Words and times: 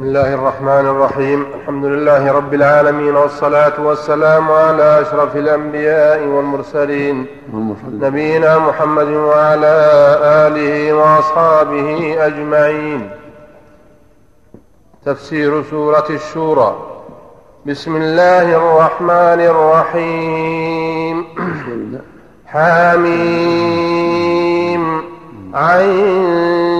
بسم 0.00 0.08
الله 0.08 0.34
الرحمن 0.34 0.86
الرحيم. 0.86 1.46
الحمد 1.54 1.84
لله 1.84 2.32
رب 2.32 2.54
العالمين 2.54 3.16
والصلاة 3.16 3.80
والسلام 3.80 4.50
على 4.50 5.00
أشرف 5.00 5.36
الأنبياء 5.36 6.26
والمرسلين. 6.26 7.26
نبينا 8.00 8.58
محمد 8.58 9.08
وعلى 9.08 9.76
آله 10.46 10.92
وأصحابه 10.92 12.16
أجمعين. 12.26 13.10
تفسير 15.06 15.62
سورة 15.62 16.06
الشورى. 16.10 16.76
بسم 17.66 17.96
الله 17.96 18.56
الرحمن 18.56 19.40
الرحيم. 19.52 21.24
حاميم 22.46 23.50
عين 25.54 26.79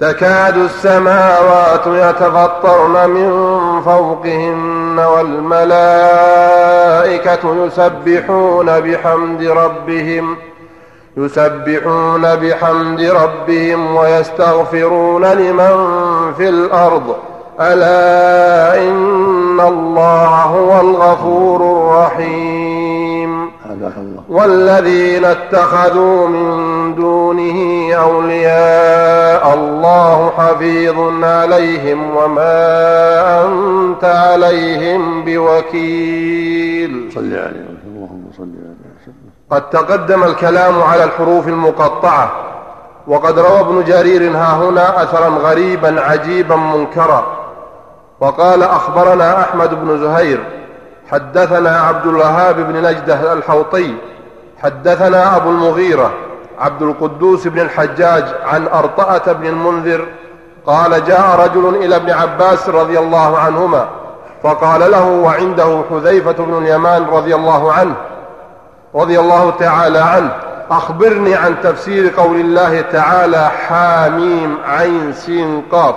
تكاد 0.00 0.56
السماوات 0.56 1.86
يتفطرن 1.86 3.10
من 3.10 3.30
فوقهن 3.82 4.98
والملائكة 4.98 5.78
يسبحون 7.66 8.80
بحمد 8.80 9.42
ربهم 9.42 10.36
يسبحون 11.16 12.36
بحمد 12.36 13.00
ربهم 13.00 13.96
ويستغفرون 13.96 15.24
لمن 15.24 15.74
في 16.36 16.48
الأرض. 16.48 17.16
ألا 17.60 18.82
إن 18.82 19.60
الله 19.60 20.28
هو 20.28 20.80
الغفور 20.80 21.60
الرحيم. 21.60 23.50
والذين 24.28 25.24
اتخذوا 25.24 26.28
من 26.28 26.94
دونه 26.94 27.90
أولياء 27.94 29.54
الله 29.54 30.32
حفيظ 30.38 31.24
عليهم 31.24 32.16
وما 32.16 33.44
أنت 33.44 34.04
عليهم 34.04 35.24
بوكيل. 35.24 37.10
صل 37.14 37.20
عليه 37.20 37.68
اللهم 37.86 38.30
صل 38.36 38.42
عليه. 38.42 38.78
قد 39.50 39.70
تقدم 39.70 40.24
الكلام 40.24 40.82
على 40.82 41.04
الحروف 41.04 41.48
المقطعة 41.48 42.30
وقد 43.06 43.38
روى 43.38 43.60
ابن 43.60 43.84
جرير 43.84 44.36
ها 44.36 44.56
هنا 44.56 45.02
أثرا 45.02 45.28
غريبا 45.28 46.00
عجيبا 46.00 46.56
منكرا. 46.56 47.26
وقال 48.20 48.62
أخبرنا 48.62 49.40
أحمد 49.40 49.74
بن 49.74 49.98
زهير 49.98 50.40
حدثنا 51.10 51.80
عبد 51.80 52.06
الوهاب 52.06 52.56
بن 52.56 52.82
نجدة 52.82 53.32
الحوطي 53.32 53.94
حدثنا 54.62 55.36
أبو 55.36 55.50
المغيرة 55.50 56.10
عبد 56.58 56.82
القدوس 56.82 57.46
بن 57.46 57.60
الحجاج 57.60 58.24
عن 58.44 58.68
أرطأة 58.68 59.32
بن 59.32 59.46
المنذر 59.46 60.06
قال 60.66 61.04
جاء 61.04 61.40
رجل 61.44 61.76
إلى 61.76 61.96
ابن 61.96 62.10
عباس 62.10 62.68
رضي 62.68 62.98
الله 62.98 63.38
عنهما 63.38 63.88
فقال 64.42 64.90
له 64.90 65.04
وعنده 65.04 65.82
حذيفة 65.90 66.32
بن 66.32 66.58
اليمان 66.58 67.04
رضي 67.04 67.34
الله 67.34 67.72
عنه 67.72 67.94
رضي 68.94 69.20
الله 69.20 69.50
تعالى 69.50 69.98
عنه 69.98 70.32
أخبرني 70.70 71.34
عن 71.34 71.54
تفسير 71.62 72.12
قول 72.16 72.40
الله 72.40 72.80
تعالى 72.80 73.48
حاميم 73.48 74.58
عين 74.66 75.12
سين 75.12 75.62
قاف 75.72 75.94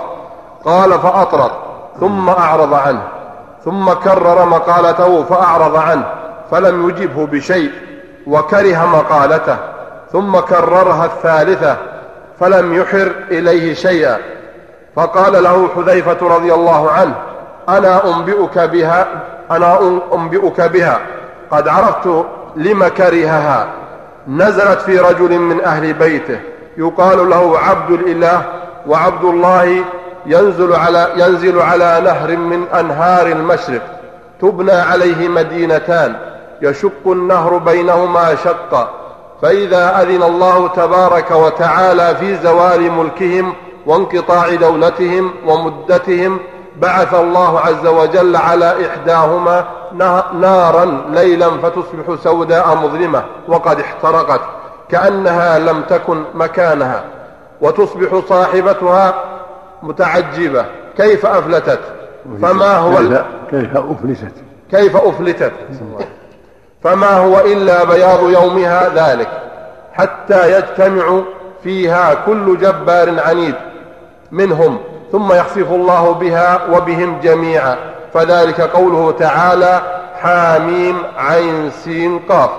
قال 0.64 0.90
فأطرق 0.90 1.62
ثم 2.00 2.28
أعرض 2.28 2.74
عنه 2.74 3.02
ثم 3.64 3.92
كرر 3.92 4.46
مقالته 4.46 5.22
فأعرض 5.22 5.76
عنه 5.76 6.04
فلم 6.50 6.88
يجبه 6.88 7.26
بشيء. 7.26 7.72
وكره 8.26 8.86
مقالته 8.86 9.56
ثم 10.12 10.38
كررها 10.40 11.04
الثالثة 11.04 11.76
فلم 12.40 12.74
يحر 12.74 13.12
إليه 13.30 13.74
شيئا. 13.74 14.18
فقال 14.96 15.42
له 15.42 15.68
حذيفة 15.76 16.28
رضي 16.36 16.54
الله 16.54 16.90
عنه 16.90 17.14
أنا 17.68 18.16
أنبئك 18.16 18.58
بها 18.58 19.06
أنا 19.50 20.00
أنبئك 20.14 20.60
بها. 20.60 21.00
قد 21.50 21.68
عرفت 21.68 22.24
لم 22.56 22.88
كرهها. 22.88 23.66
نزلت 24.28 24.80
في 24.80 24.98
رجل 24.98 25.38
من 25.38 25.60
أهل 25.60 25.92
بيته 25.92 26.40
يقال 26.76 27.30
له 27.30 27.58
عبد 27.58 27.90
الإله 27.90 28.42
وعبد 28.86 29.24
الله 29.24 29.84
ينزل 30.26 30.72
على, 30.72 31.08
ينزل 31.16 31.60
على 31.60 32.00
نهر 32.04 32.36
من 32.36 32.64
أنهار 32.80 33.26
المشرق 33.26 33.82
تبنى 34.40 34.72
عليه 34.72 35.28
مدينتان. 35.28 36.16
يشق 36.62 37.06
النهر 37.06 37.58
بينهما 37.58 38.34
شقا. 38.34 38.90
فإذا 39.42 40.02
أذن 40.02 40.22
الله 40.22 40.68
تبارك 40.68 41.30
وتعالى 41.30 42.16
في 42.16 42.36
زوال 42.36 42.92
ملكهم 42.92 43.52
وانقطاع 43.86 44.54
دولتهم 44.54 45.30
ومدتهم 45.46 46.38
بعث 46.76 47.14
الله 47.14 47.60
عز 47.60 47.86
وجل 47.86 48.36
على 48.36 48.86
إحداهما 48.86 49.64
نارا 50.32 51.04
ليلا 51.10 51.50
فتصبح 51.50 52.22
سوداء 52.22 52.74
مظلمة 52.76 53.24
وقد 53.48 53.80
احترقت 53.80 54.40
كأنها 54.88 55.58
لم 55.58 55.82
تكن 55.82 56.24
مكانها 56.34 57.04
وتصبح 57.60 58.20
صاحبتها 58.28 59.14
متعجبة. 59.82 60.66
كيف 60.96 61.26
أفلتت؟ 61.26 61.80
فما 62.42 62.76
هو 62.76 63.24
كيف 63.50 63.76
أفلتت؟ 63.76 64.34
كيف 64.70 64.96
أفلتت؟ 64.96 65.52
فما 66.84 67.18
هو 67.18 67.40
إلا 67.40 67.84
بياض 67.84 68.30
يومها 68.30 68.88
ذلك 68.94 69.28
حتى 69.92 70.58
يجتمع 70.58 71.20
فيها 71.64 72.14
كل 72.26 72.58
جبار 72.58 73.14
عنيد 73.26 73.54
منهم 74.32 74.78
ثم 75.12 75.32
يخسف 75.32 75.72
الله 75.72 76.12
بها 76.12 76.60
وبهم 76.72 77.20
جميعا. 77.22 77.76
فذلك 78.14 78.60
قوله 78.60 79.12
تعالى 79.18 79.80
حاميم 80.20 80.96
عين 81.16 81.70
سين 81.70 82.18
قاف 82.18 82.50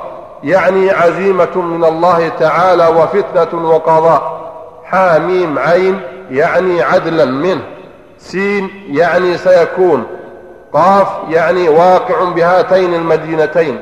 يعني 0.43 0.91
عزيمة 0.91 1.55
من 1.55 1.83
الله 1.85 2.27
تعالى 2.39 2.87
وفتنة 2.87 3.69
وقضاء. 3.69 4.43
حاميم 4.85 5.59
عين 5.59 6.01
يعني 6.31 6.81
عدلا 6.81 7.25
منه 7.25 7.61
سين 8.17 8.69
يعني 8.87 9.37
سيكون 9.37 10.03
قاف 10.73 11.07
يعني 11.29 11.69
واقع 11.69 12.23
بهاتين 12.35 12.93
المدينتين. 12.93 13.79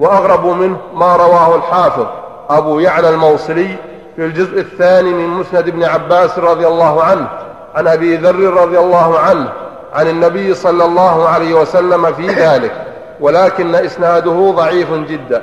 وأغرب 0.00 0.46
منه 0.46 0.76
ما 0.94 1.16
رواه 1.16 1.56
الحافظ 1.56 2.06
أبو 2.50 2.78
يعلى 2.80 3.08
الموصلي 3.08 3.76
في 4.16 4.24
الجزء 4.24 4.60
الثاني 4.60 5.10
من 5.10 5.26
مسند 5.26 5.68
ابن 5.68 5.84
عباس 5.84 6.38
رضي 6.38 6.66
الله 6.66 7.02
عنه 7.02 7.28
عن 7.74 7.88
أبي 7.88 8.16
ذر 8.16 8.62
رضي 8.62 8.78
الله 8.78 9.18
عنه 9.18 9.52
عن 9.94 10.08
النبي 10.08 10.54
صلى 10.54 10.84
الله 10.84 11.28
عليه 11.28 11.54
وسلم 11.54 12.12
في 12.12 12.26
ذلك 12.26 12.72
ولكن 13.20 13.74
إسناده 13.74 14.52
ضعيف 14.56 14.92
جدا 14.92 15.42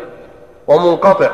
ومنقطع 0.68 1.30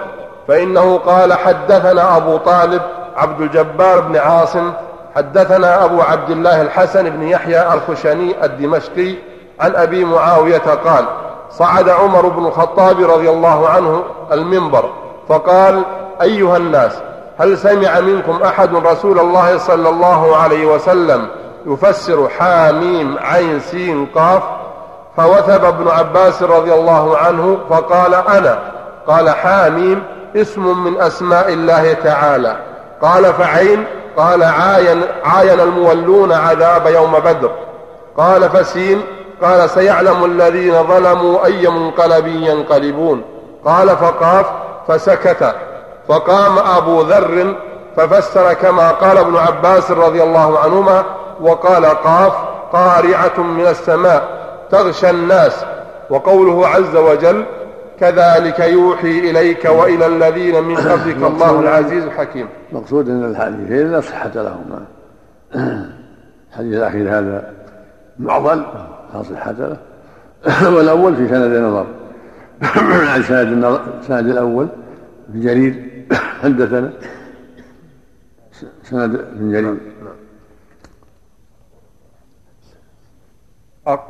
فإنه 0.48 0.98
قال 0.98 1.34
حدثنا 1.34 2.18
أبو 2.18 2.38
طالب 2.38 2.82
عبد 3.16 3.42
الجبار 3.42 4.00
بن 4.00 4.18
عاصم 4.18 4.72
حدثنا 5.16 5.86
أبو 5.86 6.02
عبد 6.02 6.30
الله 6.30 6.62
الحسن 6.62 7.10
بن 7.10 7.28
يحيى 7.28 7.74
الخشني 7.74 8.46
الدمشقي 8.46 9.16
عن 9.60 9.76
أبي 9.76 10.06
معاوية 10.06 10.58
قال 10.58 11.06
صعد 11.52 11.90
عمر 11.90 12.28
بن 12.28 12.46
الخطاب 12.46 13.12
رضي 13.12 13.30
الله 13.30 13.70
عنه 13.70 14.04
المنبر 14.32 14.90
فقال 15.30 15.84
أيها 16.22 16.58
الناس 16.58 17.02
هل 17.38 17.58
سمع 17.58 18.00
منكم 18.00 18.42
أحد 18.44 18.76
رسول 18.76 19.20
الله 19.20 19.58
صلى 19.58 19.90
الله 19.90 20.38
عليه 20.38 20.66
وسلم 20.66 21.28
يفسر 21.66 22.30
حاميم 22.30 23.18
عين 23.20 23.60
سين 23.60 24.06
قاف؟ 24.06 24.44
فوثب 25.18 25.66
ابن 25.66 25.88
عباس 25.88 26.44
رضي 26.44 26.74
الله 26.74 27.18
عنه 27.18 27.58
فقال 27.70 28.16
أنا. 28.16 28.60
قال 29.08 29.30
حاميم 29.30 30.04
اسم 30.36 30.84
من 30.84 31.02
أسماء 31.02 31.54
الله 31.54 31.94
تعالى. 31.94 32.58
قال 33.02 33.34
فعين. 33.34 33.86
قال 34.18 34.44
عاين, 34.44 35.02
عاين 35.26 35.60
المولون 35.60 36.32
عذاب 36.32 36.88
يوم 36.88 37.12
بدر. 37.12 37.52
قال 38.18 38.50
فسين. 38.50 39.02
قال 39.42 39.70
سيعلم 39.70 40.26
الذين 40.26 40.74
ظلموا 40.84 41.46
أي 41.46 41.68
منقلب 41.70 42.28
ينقلبون. 42.28 43.22
قال 43.66 43.90
فقاف 43.90 44.46
فسكت 44.88 45.56
فقام 46.08 46.58
أبو 46.58 47.02
ذر 47.02 47.56
ففسر 47.98 48.54
كما 48.54 48.90
قال 48.90 49.18
ابن 49.18 49.38
عباس 49.38 49.92
رضي 49.92 50.24
الله 50.24 50.60
عنهما 50.60 51.04
وقال 51.42 51.86
قاف 51.86 52.34
قارعة 52.72 53.40
من 53.40 53.68
السماء 53.68 54.28
تغشى 54.72 55.10
الناس. 55.10 55.66
وقوله 56.10 56.68
عز 56.68 56.96
وجل 56.96 57.46
كذلك 58.00 58.60
يوحي 58.60 59.20
إليك 59.20 59.66
وإلى 59.66 60.06
الذين 60.06 60.64
من 60.64 60.76
قبلك 60.76 61.24
الله 61.32 61.60
العزيز 61.60 62.04
الحكيم. 62.04 62.48
مقصود 62.72 63.10
أن 63.10 63.32
الحديثين 63.32 63.92
لا 63.92 64.02
صحة 64.02 64.32
لهما. 64.36 64.86
الحديث 66.52 66.78
الأخير 66.78 67.10
هذا 67.10 67.54
معضل. 68.20 68.64
صحة 69.22 69.52
له 69.52 69.78
والأول 70.76 71.16
في 71.16 71.28
سند 71.28 71.58
نظر. 71.58 71.88
عن 73.14 73.24
سند 73.24 73.48
النظر 73.48 74.02
سند 74.08 74.28
الأول 74.28 74.68
في 75.34 75.40
جرير. 75.40 76.06
حدثنا. 76.44 76.94
سند 78.84 79.28
بن 79.34 79.52
جرير. 79.52 79.78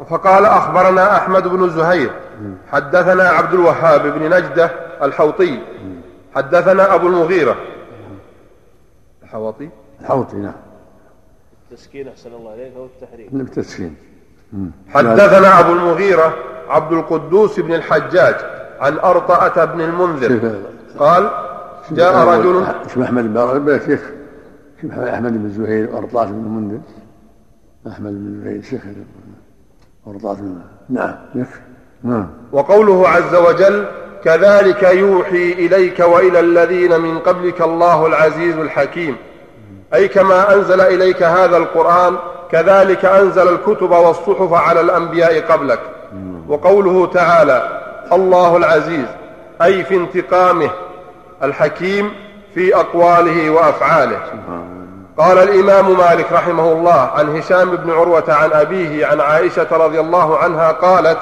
فقال 0.09 0.45
أخبرنا 0.45 1.17
أحمد 1.17 1.47
بن 1.47 1.69
زهير. 1.69 2.11
حدثنا 2.71 3.23
عبد 3.23 3.53
الوهاب 3.53 4.01
بن 4.01 4.37
نجدة 4.37 4.65
الحوطي. 5.01 5.59
حدثنا 6.35 6.95
أبو 6.95 7.07
المغيرة. 7.07 7.55
الحوطي؟ 9.23 9.69
الحوطي 10.01 10.37
نعم. 10.37 10.53
التسكين 11.71 12.07
أحسن 12.07 12.33
الله 12.33 12.53
إليك 12.53 12.73
أو 12.75 12.85
التحريك 12.85 13.33
بالتسكين. 13.33 13.95
حدثنا 14.93 15.59
أبو 15.59 15.73
المغيرة 15.73 16.33
عبد 16.69 16.91
القدوس 16.93 17.59
بن 17.59 17.73
الحجاج 17.73 18.35
عن 18.79 18.97
أرطأة 18.97 19.65
بن 19.65 19.81
المنذر. 19.81 20.55
قال 20.99 21.29
جاء 21.91 22.27
رجل 22.27 22.65
اسم 22.85 23.03
أحمد 23.03 23.33
بن 23.33 23.79
شيخ 23.85 24.01
أحمد 25.13 25.33
بن 25.33 25.49
زهير 25.49 25.89
وأرطاة 25.95 26.25
بن 26.25 26.45
المنذر. 26.45 26.79
أحمد 27.87 28.11
بن 28.11 28.41
زهير 28.43 28.61
شيخ 28.61 28.81
أرطأة 30.07 30.33
بن 30.33 30.57
نعم 30.89 31.15
يكفي 31.35 31.59
نعم. 32.03 32.27
وقوله 32.51 33.07
عز 33.07 33.35
وجل 33.35 33.85
كذلك 34.23 34.83
يوحي 34.83 35.51
إليك 35.51 35.99
وإلى 35.99 36.39
الذين 36.39 37.01
من 37.01 37.19
قبلك 37.19 37.61
الله 37.61 38.07
العزيز 38.07 38.57
الحكيم 38.57 39.15
أي 39.93 40.07
كما 40.07 40.53
أنزل 40.55 40.81
إليك 40.81 41.23
هذا 41.23 41.57
القرآن 41.57 42.15
كذلك 42.53 43.05
أنزل 43.05 43.47
الكتب 43.47 43.91
والصحف 43.91 44.53
على 44.53 44.81
الأنبياء 44.81 45.41
قبلك. 45.51 45.79
وقوله 46.47 47.07
تعالى 47.13 47.81
الله 48.11 48.57
العزيز 48.57 49.05
أي 49.61 49.83
في 49.83 49.95
انتقامه 49.95 50.69
الحكيم 51.43 52.11
في 52.55 52.75
أقواله 52.75 53.49
وأفعاله. 53.49 54.19
قال 55.17 55.37
الإمام 55.37 55.97
مالك 55.97 56.31
رحمه 56.31 56.71
الله 56.71 57.09
عن 57.15 57.37
هشام 57.37 57.75
بن 57.75 57.91
عروة 57.91 58.23
عن 58.33 58.51
أبيه 58.51 59.05
عن 59.05 59.21
عائشة 59.21 59.67
رضي 59.71 59.99
الله 59.99 60.37
عنها 60.37 60.71
قالت 60.71 61.17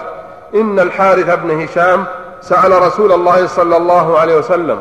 إن 0.55 0.79
الحارث 0.79 1.35
بن 1.43 1.61
هشام 1.63 2.05
سأل 2.41 2.81
رسول 2.81 3.11
الله 3.11 3.47
صلى 3.47 3.77
الله 3.77 4.19
عليه 4.19 4.35
وسلم 4.37 4.79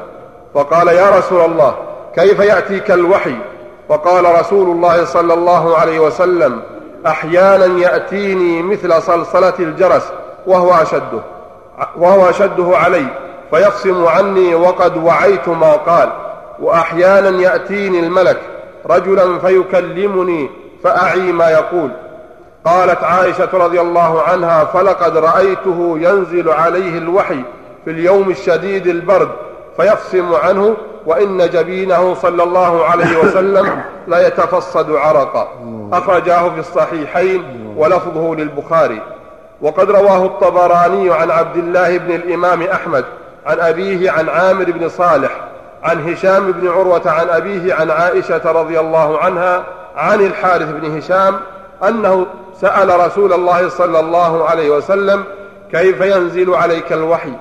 فقال 0.55 0.89
يا 0.89 1.11
رسول 1.11 1.45
الله 1.51 1.75
كيف 2.15 2.41
يأتيك 2.41 2.91
الوحي 2.91 3.37
فقال 3.91 4.41
رسول 4.41 4.71
الله 4.71 5.05
صلى 5.05 5.35
الله 5.35 5.79
عليه 5.79 6.01
وسلم 6.01 6.61
أحيانا 7.07 7.81
يأتيني 7.81 8.63
مثل 8.63 9.03
صلصلة 9.03 9.55
الجرس 9.59 10.13
وهو 10.47 10.75
أشده 10.75 11.21
وهو 11.97 12.31
أشده 12.31 12.77
علي 12.77 13.07
فيقسم 13.51 14.05
عني 14.07 14.55
وقد 14.55 14.97
وعيت 14.97 15.49
ما 15.49 15.73
قال 15.73 16.09
وأحيانا 16.61 17.43
يأتيني 17.43 18.01
الملك 18.01 18.41
رجلا 18.91 19.39
فيكلمني 19.39 20.51
فأعي 20.85 21.33
ما 21.33 21.51
يقول. 21.51 21.91
قالت 22.65 23.05
عائشة 23.05 23.49
رضي 23.53 23.81
الله 23.81 24.23
عنها 24.23 24.65
فلقد 24.65 25.17
رأيته 25.17 25.99
ينزل 26.01 26.51
عليه 26.51 26.99
الوحي 26.99 27.43
في 27.85 27.91
اليوم 27.91 28.31
الشديد 28.31 28.87
البرد 28.87 29.29
فيقسم 29.77 30.35
عنه 30.35 30.77
وإن 31.07 31.51
جبينه 31.51 32.15
صلى 32.15 32.43
الله 32.43 32.85
عليه 32.85 33.19
وسلم 33.19 33.83
لا 34.09 34.27
يتفصد 34.27 34.91
عرقا 34.97 35.49
أخرجاه 35.93 36.49
في 36.49 36.61
الصحيحين 36.61 37.75
ولفظه 37.77 38.35
للبخاري. 38.35 39.03
وقد 39.63 39.91
رواه 39.91 40.25
الطبراني 40.25 41.11
عن 41.11 41.31
عبد 41.31 41.57
الله 41.57 41.99
بن 41.99 42.15
الإمام 42.15 42.63
أحمد 42.63 43.05
عن 43.47 43.61
أبيه 43.61 44.11
عن 44.11 44.29
عامر 44.29 44.65
بن 44.65 44.89
صالح 44.89 45.31
عن 45.83 46.09
هشام 46.13 46.53
بن 46.53 46.69
عروة 46.69 47.11
عن 47.11 47.29
أبيه 47.29 47.75
عن 47.75 47.91
عائشة 47.91 48.53
رضي 48.53 48.81
الله 48.81 49.19
عنها 49.19 49.65
عن 49.97 50.21
الحارث 50.21 50.69
بن 50.71 50.97
هشام 50.97 51.37
أنه 51.89 52.27
سأل 52.61 53.01
رسول 53.07 53.33
الله 53.33 53.69
صلى 53.69 54.01
الله 54.01 54.49
عليه 54.49 54.71
وسلم 54.71 55.25
كيف 55.73 56.01
ينزل 56.01 56.55
عليك 56.55 56.93
الوحي؟ 56.93 57.33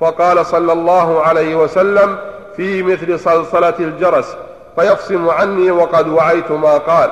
فقال 0.00 0.46
صلى 0.46 0.72
الله 0.72 1.22
عليه 1.22 1.56
وسلم 1.56 2.16
في 2.58 2.82
مثل 2.82 3.18
صلصلة 3.18 3.74
الجرس 3.80 4.36
فيفصم 4.76 5.28
عني 5.28 5.70
وقد 5.70 6.08
وعيت 6.08 6.50
ما 6.50 6.78
قال. 6.78 7.10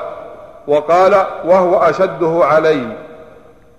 وقال 0.66 1.14
وهو 1.44 1.78
أشده 1.78 2.40
علي. 2.44 2.96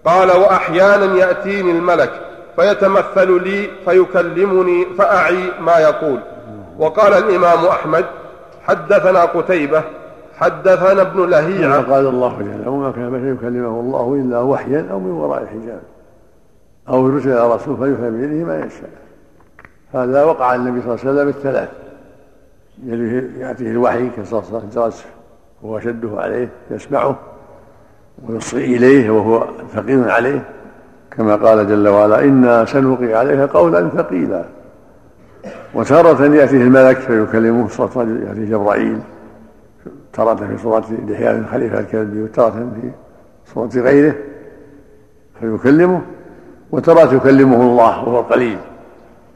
قال 0.05 0.31
وأحيانا 0.31 1.17
يأتيني 1.17 1.71
الملك 1.71 2.11
فيتمثل 2.55 3.43
لي 3.43 3.69
فيكلمني 3.85 4.85
فأعي 4.97 5.51
ما 5.59 5.77
يقول. 5.77 6.19
وقال 6.79 7.13
الإمام 7.13 7.65
أحمد 7.65 8.05
حدثنا 8.63 9.25
قتيبة 9.25 9.83
حدثنا 10.37 11.01
ابن 11.01 11.29
لهيعة. 11.29 11.93
قال 11.93 12.07
الله 12.07 12.37
جل 12.39 12.69
وما 12.69 12.91
كان 12.91 13.11
بشر 13.11 13.25
يكلمه 13.25 13.79
الله 13.79 14.13
إلا 14.13 14.39
وحيا 14.39 14.87
أو 14.91 14.99
من 14.99 15.11
وراء 15.11 15.45
حجاب 15.45 15.81
أو 16.89 17.09
يرسل 17.09 17.29
إلى 17.29 17.55
رسول 17.55 17.77
فيفهم 17.77 18.17
بيده 18.17 18.45
ما 18.45 18.65
يشاء. 18.65 19.06
هذا 19.93 20.23
وقع 20.23 20.55
النبي 20.55 20.81
صلى 20.81 20.95
الله 20.95 20.99
عليه 20.99 21.11
وسلم 21.11 21.27
الثلاث. 21.27 21.69
يأتيه 23.39 23.71
الوحي 23.71 24.09
الجرس 24.63 25.05
وهو 25.61 25.77
أشده 25.77 26.09
عليه 26.13 26.49
يسمعه 26.71 27.15
ويصغي 28.27 28.77
إليه 28.77 29.09
وهو 29.09 29.47
ثقيل 29.73 30.09
عليه. 30.09 30.43
كما 31.11 31.35
قال 31.35 31.67
جل 31.67 31.87
وعلا 31.87 32.23
إنا 32.23 32.65
سنلقي 32.65 33.13
عليك 33.13 33.39
قولا 33.39 33.89
ثقيلا. 33.89 34.45
وتارة 35.73 36.35
يأتيه 36.35 36.61
الملك 36.61 36.97
فيكلمه 36.97 37.67
صوت 37.67 37.95
يأتيه 37.95 38.45
جبرائيل 38.45 38.99
تارة 40.13 40.35
في 40.35 40.57
صورة 40.57 40.85
دحيان 41.07 41.39
الخليفة 41.39 41.79
الكلبي 41.79 42.23
وتارة 42.23 42.67
في 42.81 42.91
صورة 43.53 43.69
غيره 43.75 44.15
فيكلمه 45.39 46.01
وترى 46.71 47.15
يكلمه 47.15 47.61
الله 47.61 48.03
وهو 48.03 48.21
قليل. 48.21 48.57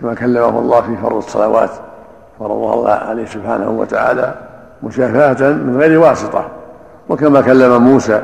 كما 0.01 0.13
كلمه 0.13 0.59
الله 0.59 0.81
في 0.81 0.95
فرض 0.98 1.15
الصلوات 1.15 1.69
فرضها 2.39 2.74
الله 2.74 2.92
عليه 2.92 3.25
سبحانه 3.25 3.70
وتعالى 3.70 4.36
مشافاة 4.84 5.51
من 5.51 5.77
غير 5.77 6.00
واسطة. 6.00 6.46
وكما 7.10 7.41
كلم 7.41 7.81
موسى 7.81 8.22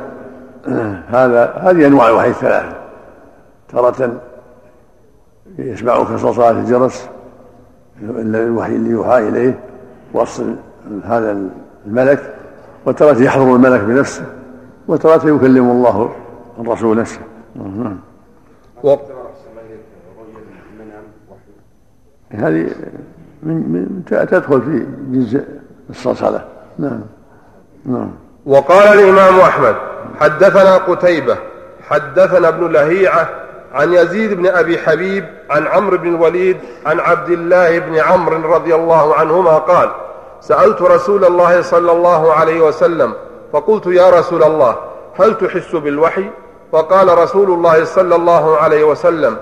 هذا 1.09 1.53
هذه 1.61 1.87
أنواع 1.87 2.09
الوحي 2.09 2.29
الثلاثة. 2.29 2.75
تارة 3.69 4.11
يسمع 5.57 6.03
كصلصلة 6.03 6.49
الجرس 6.49 7.09
الوحي 8.01 8.75
اللي 8.75 8.89
يوحى 8.89 9.29
إليه 9.29 9.59
وصل 10.13 10.55
هذا 11.03 11.37
الملك. 11.85 12.33
وترى 12.85 13.25
يحضر 13.25 13.55
الملك 13.55 13.79
بنفسه 13.81 14.25
وترى 14.87 15.15
يكلم 15.15 15.71
الله 15.71 16.09
الرسول 16.59 16.97
نفسه. 16.97 17.21
هذه 22.31 22.67
من, 23.43 24.01
تدخل 24.07 24.61
في 24.61 24.85
جزء 25.11 25.43
الصلصلة. 25.89 26.45
نعم. 26.79 27.01
نعم. 27.85 28.11
وقال 28.45 28.99
الإمام 28.99 29.39
أحمد 29.39 29.75
حدثنا 30.19 30.77
قتيبة 30.77 31.37
حدثنا 31.89 32.47
ابن 32.47 32.71
لهيعة 32.71 33.29
عن 33.73 33.93
يزيد 33.93 34.33
بن 34.33 34.47
أبي 34.47 34.77
حبيب 34.77 35.25
عن 35.49 35.67
عمرو 35.67 35.97
بن 35.97 36.15
الوليد 36.15 36.57
عن 36.85 36.99
عبد 36.99 37.29
الله 37.29 37.79
بن 37.79 37.95
عمرو 37.95 38.53
رضي 38.53 38.75
الله 38.75 39.15
عنهما 39.15 39.57
قال 39.57 39.89
سألت 40.41 40.81
رسول 40.81 41.25
الله 41.25 41.61
صلى 41.61 41.91
الله 41.91 42.33
عليه 42.33 42.61
وسلم 42.61 43.13
فقلت 43.53 43.87
يا 43.87 44.09
رسول 44.09 44.43
الله 44.43 44.75
هل 45.19 45.37
تحس 45.37 45.75
بالوحي؟ 45.75 46.29
فقال 46.71 47.17
رسول 47.17 47.51
الله 47.51 47.83
صلى 47.85 48.15
الله 48.15 48.57
عليه 48.57 48.83
وسلم 48.83 49.37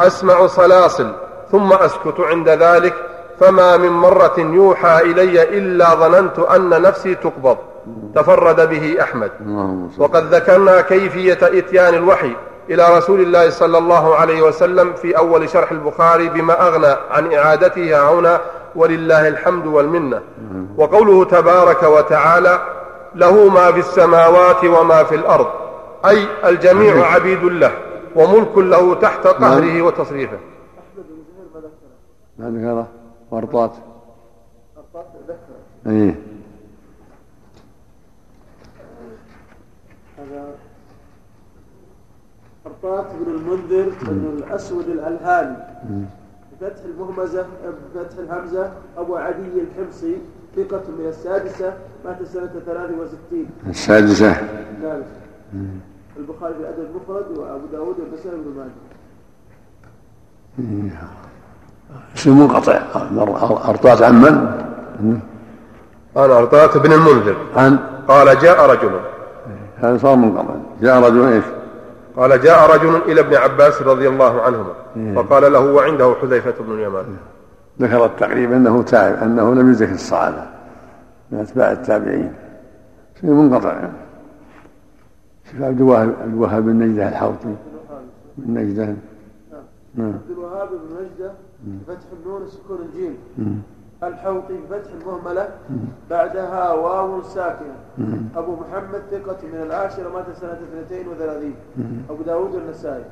أسمع 0.00 0.46
صلاصل 0.46 1.12
ثم 1.52 1.72
أسكت 1.72 2.20
عند 2.20 2.48
ذلك 2.48 2.94
فما 3.40 3.76
من 3.76 3.88
مرة 3.88 4.34
يوحى 4.38 5.00
إلي 5.00 5.42
إلا 5.42 5.94
ظننت 5.94 6.38
أن 6.38 6.82
نفسي 6.82 7.14
تقبض. 7.14 7.56
تفرد 8.14 8.68
به 8.68 8.96
أحمد. 9.00 9.30
وقد 9.98 10.34
ذكرنا 10.34 10.80
كيفية 10.80 11.38
إتيان 11.42 11.94
الوحي 11.94 12.32
إلى 12.70 12.96
رسول 12.96 13.20
الله 13.20 13.50
صلى 13.50 13.78
الله 13.78 14.16
عليه 14.16 14.42
وسلم 14.42 14.92
في 14.92 15.16
أول 15.16 15.48
شرح 15.48 15.72
البخاري 15.72 16.28
بما 16.28 16.66
أغنى 16.68 16.96
عن 17.10 17.32
إعادتها 17.32 18.10
هنا 18.10 18.40
ولله 18.76 19.28
الحمد 19.28 19.66
والمنة. 19.66 20.20
وقوله 20.76 21.24
تبارك 21.24 21.82
وتعالى 21.82 22.62
له 23.14 23.48
ما 23.48 23.72
في 23.72 23.78
السماوات 23.78 24.64
وما 24.64 25.04
في 25.04 25.14
الأرض. 25.14 25.46
أي 26.06 26.26
الجميع 26.44 27.06
عبيد 27.06 27.44
له 27.44 27.70
وملك 28.14 28.58
له 28.58 28.94
تحت 28.94 29.26
قهره 29.26 29.82
وتصريفه. 29.82 30.38
ما 32.38 32.50
ذكره 32.50 32.88
ورطات 33.30 33.72
ورطات 34.76 35.06
ذكر 35.28 35.90
إيه. 35.92 36.14
هذا 40.18 40.54
ورطات 42.64 43.06
بن 43.14 43.30
المنذر 43.34 43.92
بن 44.02 44.38
الأسود 44.38 44.88
الالهاني 44.88 45.56
بفتح 46.60 46.84
المهمزة 46.84 47.46
بفتح 47.94 48.18
الهمزة 48.18 48.72
أبو 48.96 49.16
عدي 49.16 49.60
الحمصي 49.60 50.18
ثقة 50.56 50.82
من 50.98 51.06
السادسة 51.08 51.76
مات 52.04 52.22
سنة 52.22 52.46
63 52.46 53.46
السادسة. 53.66 54.32
البخاري 56.16 56.54
في 56.54 56.60
الأدب 56.60 56.86
المفرد 56.90 57.38
وأبو 57.38 57.66
داود 57.66 58.00
والنسائي 58.00 58.36
بن 58.36 58.54
ماجه. 58.56 58.70
اسم 62.16 62.38
منقطع. 62.38 62.82
أرطات 63.68 64.02
عن 64.02 64.20
من؟ 64.20 64.62
أنا 66.16 66.38
أرطات 66.38 66.78
بن 66.78 66.92
المنذر. 66.92 67.36
عن؟ 67.56 67.78
قال 68.08 68.38
جاء 68.38 68.70
رجل. 68.70 69.00
هذا 69.76 69.98
صار 69.98 70.16
منقطع. 70.16 70.54
جاء 70.80 71.00
رجل 71.00 71.24
إيش؟ 71.24 71.44
قال 72.16 72.40
جاء 72.40 72.74
رجل 72.74 72.96
إلى 72.96 73.20
ابن 73.20 73.34
عباس 73.34 73.82
رضي 73.82 74.08
الله 74.08 74.42
عنهما. 74.42 74.74
فقال 75.14 75.52
له 75.52 75.72
وعنده 75.72 76.14
حذيفة 76.22 76.54
بن 76.60 76.72
اليمان. 76.72 77.04
ذكر 77.80 78.04
التقريب 78.04 78.52
أنه 78.52 78.82
تابع 78.82 79.22
أنه 79.22 79.54
لم 79.54 79.70
يذكر 79.70 79.92
الصحابة 79.92 80.46
من 81.30 81.38
أتباع 81.38 81.72
التابعين. 81.72 82.32
شيء 83.20 83.30
منقطع. 83.30 83.80
شوف 85.50 85.62
عبد 85.62 85.80
الوهاب 85.80 86.14
عبد 86.22 86.32
الوهاب 86.32 86.62
بن 86.62 86.78
نجدة 86.78 87.08
الحوطي. 87.08 87.54
بن 88.36 88.60
نجدة. 88.60 88.94
نعم. 89.94 90.08
عبد 90.08 90.30
الوهاب 90.30 90.68
بن 90.68 90.96
نجدة 90.96 91.32
بفتح 91.66 92.06
النون 92.12 92.42
سكون 92.48 92.78
الجيم. 92.88 93.16
الحوطي 94.02 94.54
بفتح 94.70 94.90
المهملة. 95.00 95.48
بعدها 96.10 96.72
واو 96.72 97.22
ساكنة. 97.22 97.76
أبو 98.36 98.52
محمد 98.52 99.02
ثقة 99.10 99.36
من 99.52 99.62
العاشرة 99.62 100.08
مات 100.14 100.24
سنة 100.40 100.58
32 100.72 101.54
أبو 102.10 102.22
داود 102.22 102.54
والنسائي 102.54 103.04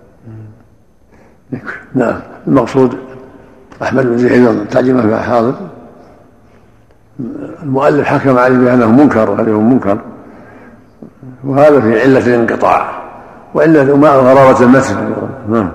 نعم. 1.94 2.20
المقصود 2.46 2.96
أحمد 3.82 4.06
بن 4.06 4.18
زيد 4.18 4.46
الترجمة 4.46 5.02
في 5.02 5.16
حاضر. 5.16 5.54
المؤلف 7.62 8.06
حكم 8.06 8.38
عليه 8.38 8.58
بأنه 8.58 8.90
منكر 8.90 9.30
وهذه 9.30 9.60
منكر. 9.60 9.98
وهذا 11.44 11.80
في 11.80 12.00
علة 12.00 12.26
الانقطاع. 12.26 13.02
وعلة 13.54 13.96
ما 13.96 14.08
غرابة 14.08 14.60
المتن. 14.60 15.14
نعم. 15.48 15.72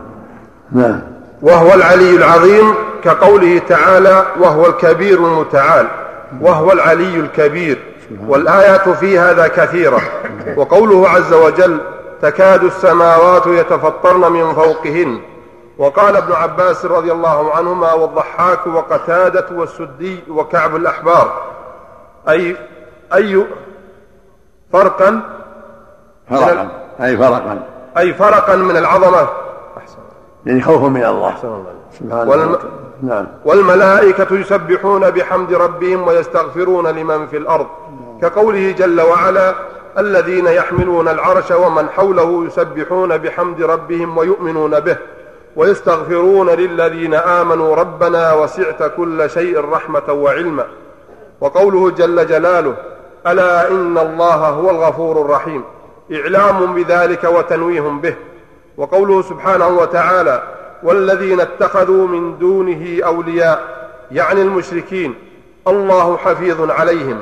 نعم. 0.72 1.00
وهو 1.42 1.74
العلي 1.74 2.16
العظيم 2.16 2.74
كقوله 3.04 3.60
تعالى 3.60 4.26
وهو 4.40 4.66
الكبير 4.66 5.18
المتعال 5.18 5.88
وهو 6.42 6.72
العلي 6.72 7.20
الكبير 7.20 7.78
والآيات 8.28 8.90
في 8.90 9.20
هذا 9.20 9.48
كثيرة. 9.48 10.02
وقوله 10.58 11.10
عز 11.10 11.34
وجل 11.34 11.82
تكاد 12.22 12.64
السماوات 12.64 13.48
يتفطرن 13.48 14.32
من 14.32 14.54
فوقهن. 14.54 15.22
وقال 15.78 16.16
ابن 16.16 16.34
عباس 16.34 16.86
رضي 16.86 17.12
الله 17.12 17.56
عنهما 17.56 17.94
والضحاك 17.94 18.68
وقتادة 18.68 19.46
والسدي 19.52 20.20
وكعب 20.30 20.76
الأحبار. 20.76 21.42
أي 22.30 22.58
أي 23.14 23.46
فرقا؟ 24.74 25.22
فرقا. 26.30 26.70
أي 27.02 27.18
فرقا. 27.18 27.60
أي 27.98 28.14
فرقا 28.14 28.56
من 28.56 28.78
العظمة؟ 28.78 29.28
أحسن 29.78 29.98
يعني 30.46 30.62
خوفا 30.62 30.88
من 30.88 31.06
الله 31.06 31.34
سبحانه 32.00 32.30
والم... 32.30 32.58
نعم. 33.04 33.28
والملائكة 33.46 34.36
يسبحون 34.36 35.10
بحمد 35.10 35.54
ربهم 35.54 36.08
ويستغفرون 36.08 36.88
لمن 36.88 37.28
في 37.28 37.38
الأرض. 37.38 37.68
كقوله 38.22 38.72
جل 38.72 39.02
وعلا 39.02 39.56
الذين 39.98 40.48
يحملون 40.48 41.08
العرش 41.08 41.52
ومن 41.52 41.90
حوله 41.90 42.46
يسبحون 42.46 43.18
بحمد 43.18 43.62
ربهم 43.62 44.18
ويؤمنون 44.18 44.80
به 44.80 44.98
ويستغفرون 45.56 46.50
للذين 46.50 47.14
آمنوا 47.14 47.76
ربنا 47.76 48.34
وسعت 48.34 48.92
كل 48.98 49.30
شيء 49.30 49.70
رحمة 49.70 50.14
وعلما. 50.14 50.66
وقوله 51.42 51.92
جل 51.92 52.28
جلاله 52.28 52.76
ألا 53.28 53.72
إن 53.72 53.98
الله 53.98 54.50
هو 54.50 54.70
الغفور 54.70 55.22
الرحيم. 55.22 55.64
إعلام 56.12 56.74
بذلك 56.74 57.24
وتنويه 57.24 57.82
به. 57.82 58.16
وقوله 58.78 59.22
سبحانه 59.22 59.68
وتعالى 59.68 60.44
والذين 60.84 61.40
اتخذوا 61.40 62.08
من 62.08 62.40
دونه 62.40 63.00
أولياء 63.06 63.60
يعني 64.12 64.42
المشركين 64.42 65.16
الله 65.68 66.18
حفيظ 66.18 66.72
عليهم 66.72 67.22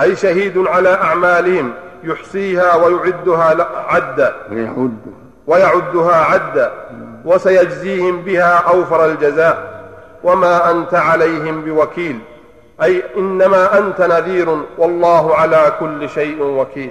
أي 0.00 0.16
شهيد 0.16 0.58
على 0.58 0.94
أعمالهم 0.94 1.72
يحصيها 2.04 2.74
ويعدها 2.74 3.66
عدا. 3.88 4.34
ويعدها. 5.46 6.14
عدا 6.14 6.72
وسيجزيهم 7.24 8.22
بها 8.22 8.52
أوفر 8.52 9.06
الجزاء 9.06 9.84
وما 10.24 10.70
أنت 10.70 10.94
عليهم 10.94 11.60
بوكيل 11.62 12.18
أي 12.82 13.02
إنما 13.16 13.78
أنت 13.78 14.00
نذير 14.00 14.58
والله 14.78 15.34
على 15.34 15.72
كل 15.80 16.08
شيء 16.08 16.42
وكيل. 16.42 16.90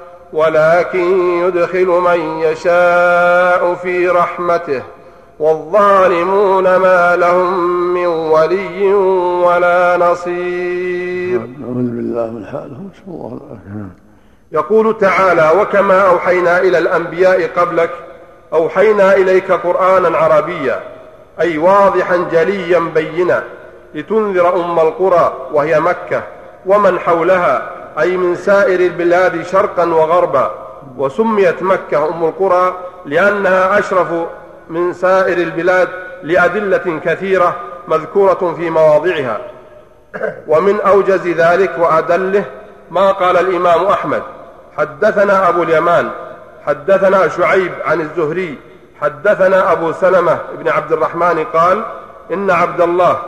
ولكن 0.33 1.29
يدخل 1.47 1.85
من 1.85 2.39
يشاء 2.39 3.73
في 3.73 4.07
رحمته 4.07 4.83
والظالمون 5.39 6.75
ما 6.75 7.15
لهم 7.15 7.69
من 7.93 8.05
ولي 8.05 8.93
ولا 9.43 9.97
نصير 9.97 11.39
نعوذ 11.39 11.73
بالله 11.73 12.31
من 12.31 12.45
حالهم 12.45 12.89
الله 13.07 13.39
يقول 14.51 14.97
تعالى 14.97 15.51
وكما 15.61 16.01
أوحينا 16.01 16.59
إلى 16.59 16.77
الأنبياء 16.77 17.47
قبلك 17.47 17.89
أوحينا 18.53 19.15
إليك 19.15 19.51
قرآنا 19.51 20.17
عربيا 20.17 20.79
أي 21.41 21.57
واضحا 21.57 22.17
جليا 22.31 22.79
بينا 22.79 23.43
لتنذر 23.95 24.55
أم 24.55 24.79
القرى 24.79 25.47
وهي 25.53 25.79
مكة 25.79 26.23
ومن 26.65 26.99
حولها 26.99 27.80
أي 27.99 28.17
من 28.17 28.35
سائر 28.35 28.79
البلاد 28.79 29.45
شرقا 29.45 29.85
وغربا 29.85 30.51
وسميت 30.97 31.63
مكة 31.63 32.09
أم 32.09 32.23
القرى 32.23 32.75
لأنها 33.05 33.79
أشرف 33.79 34.07
من 34.69 34.93
سائر 34.93 35.37
البلاد 35.37 35.89
لأدلة 36.23 36.99
كثيرة 37.05 37.55
مذكورة 37.87 38.53
في 38.57 38.69
مواضعها. 38.69 39.37
ومن 40.47 40.81
أوجز 40.81 41.27
ذلك 41.27 41.71
وأدله 41.79 42.45
ما 42.91 43.11
قال 43.11 43.37
الإمام 43.37 43.85
أحمد 43.85 44.23
حدثنا 44.77 45.49
أبو 45.49 45.63
اليمان 45.63 46.09
حدثنا 46.65 47.27
شعيب 47.27 47.71
عن 47.85 48.01
الزهري 48.01 48.57
حدثنا 49.01 49.71
أبو 49.71 49.91
سلمة 49.91 50.39
بن 50.59 50.69
عبد 50.69 50.91
الرحمن 50.91 51.43
قال 51.53 51.83
إن 52.33 52.51
عبد 52.51 52.81
الله 52.81 53.19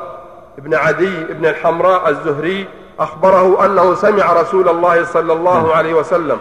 بن 0.58 0.74
عدي 0.74 1.24
بن 1.30 1.46
الحمراء 1.46 2.10
الزهري 2.10 2.68
أخبره 3.00 3.66
أنه 3.66 3.94
سمع 3.96 4.34
رسول 4.42 4.70
الله 4.70 5.04
صلى 5.04 5.34
الله 5.34 5.76
عليه 5.76 5.94
وسلم 5.94 6.38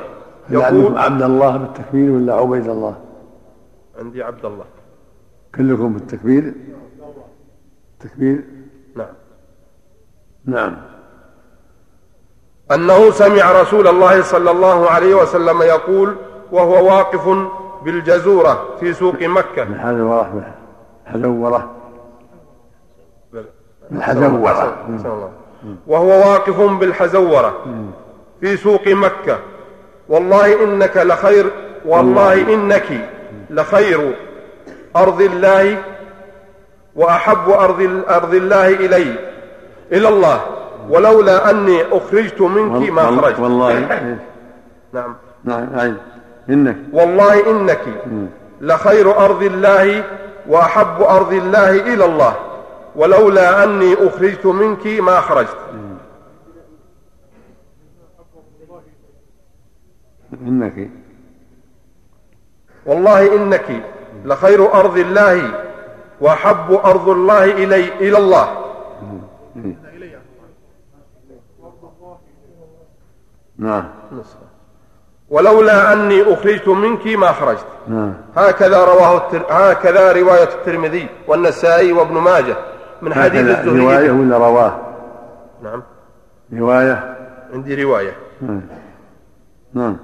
يقول 0.50 0.98
عبد 0.98 1.22
الله 1.22 1.56
بالتكبير 1.56 2.10
ولا 2.10 2.34
عبيد 2.34 2.68
الله؟ 2.68 2.94
عندي 3.98 4.22
عبد 4.22 4.44
الله. 4.44 4.64
كلكم 5.54 5.92
بالتكبير؟ 5.92 6.54
التكبير 7.92 8.44
نعم. 8.96 9.06
نعم. 10.44 10.76
أنه 12.74 13.10
سمع 13.10 13.60
رسول 13.62 13.88
الله 13.88 14.22
صلى 14.22 14.50
الله 14.50 14.90
عليه 14.90 15.14
وسلم 15.14 15.62
يقول 15.62 16.16
وهو 16.52 16.86
واقف 16.86 17.28
بالجزورة 17.84 18.76
في 18.80 18.92
سوق 18.92 19.22
مكة. 19.22 19.62
الحزورة 19.62 20.54
الحزورة 21.06 21.70
الحزورة 23.92 25.30
وهو 25.86 26.08
واقف 26.08 26.60
بالحزورة 26.60 27.54
في 28.40 28.56
سوق 28.56 28.88
مكة. 28.88 29.38
والله 30.08 30.64
إنك 30.64 30.96
لخير 30.96 31.50
والله 31.86 32.54
إنك 32.54 33.08
لخير. 33.50 34.14
أرض 34.96 35.20
الله 35.20 35.78
وأحب 36.96 37.50
أرض, 37.50 38.02
أرض 38.08 38.34
الله 38.34 38.68
إلي 38.68 39.14
إلى 39.92 40.08
الله. 40.08 40.40
ولولا 40.90 41.50
أني 41.50 41.82
أخرجت 41.92 42.40
منك 42.40 42.90
ما 42.90 43.20
خرجت. 43.20 43.40
والله. 43.40 43.78
نعم. 44.92 45.14
نعم 45.44 45.96
إنك. 46.50 46.76
والله 46.92 47.50
إنك 47.50 47.80
لخير 48.60 49.18
أرض 49.24 49.42
الله 49.42 50.04
وأحب 50.48 51.02
أرض 51.02 51.32
الله 51.32 51.70
إلى 51.70 52.04
الله. 52.04 52.34
ولولا 52.96 53.64
أني 53.64 53.94
أخرجت 53.94 54.46
منك 54.46 54.86
ما 54.86 55.20
خرجت. 55.20 55.56
إنك. 60.32 60.90
والله 62.86 63.36
إنك 63.36 63.82
لخير 64.24 64.74
أرض 64.74 64.98
الله 64.98 65.64
وأحب 66.20 66.72
أرض 66.72 67.08
الله 67.08 67.44
إلي 67.44 67.88
إلى 68.08 68.18
الله. 68.18 68.64
نعم. 73.56 73.88
ولولا 75.30 75.92
أني 75.92 76.32
أخرجت 76.34 76.68
منك 76.68 77.06
ما 77.06 77.32
خرجت. 77.32 77.66
نعم. 77.88 78.14
هكذا 78.36 78.84
رواه 78.84 79.16
التر... 79.16 79.46
هكذا 79.50 80.12
رواية 80.12 80.42
الترمذي 80.42 81.08
والنسائي 81.26 81.92
وابن 81.92 82.14
ماجه. 82.14 82.56
من 83.02 83.14
حديث 83.14 83.40
الزهري 83.40 83.80
رواية 83.80 84.10
ولا 84.10 84.38
رواة؟ 84.38 84.80
نعم. 85.62 85.82
رواية 86.52 87.16
عندي 87.52 87.82
رواية. 87.82 88.12
نعم. 88.40 88.60
نعم. 89.74 89.96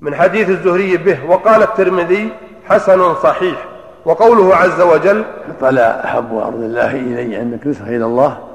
من 0.00 0.14
حديث 0.14 0.50
الزهري 0.50 0.96
به 0.96 1.30
وقال 1.30 1.62
الترمذي 1.62 2.32
حسن 2.64 3.14
صحيح 3.14 3.68
وقوله 4.04 4.56
عز 4.56 4.80
وجل 4.80 5.24
فلا 5.60 6.04
أحب 6.04 6.34
أرض 6.34 6.60
الله 6.60 6.90
إلي 6.90 7.36
عندك 7.36 7.66
نسخة 7.66 7.88
إلى 7.88 8.04
الله. 8.04 8.48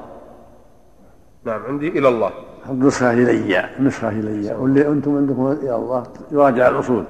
نعم 1.44 1.62
عندي 1.62 1.88
إلى 1.88 2.08
الله. 2.08 2.30
نسخة 2.70 3.12
إلي 3.12 3.68
نسخة 3.80 4.08
إلي. 4.08 4.54
واللي 4.54 4.88
أنتم 4.88 5.16
عندكم 5.16 5.46
إلى 5.46 5.74
الله 5.74 6.06
يراجع 6.30 6.68
الأصول 6.68 7.04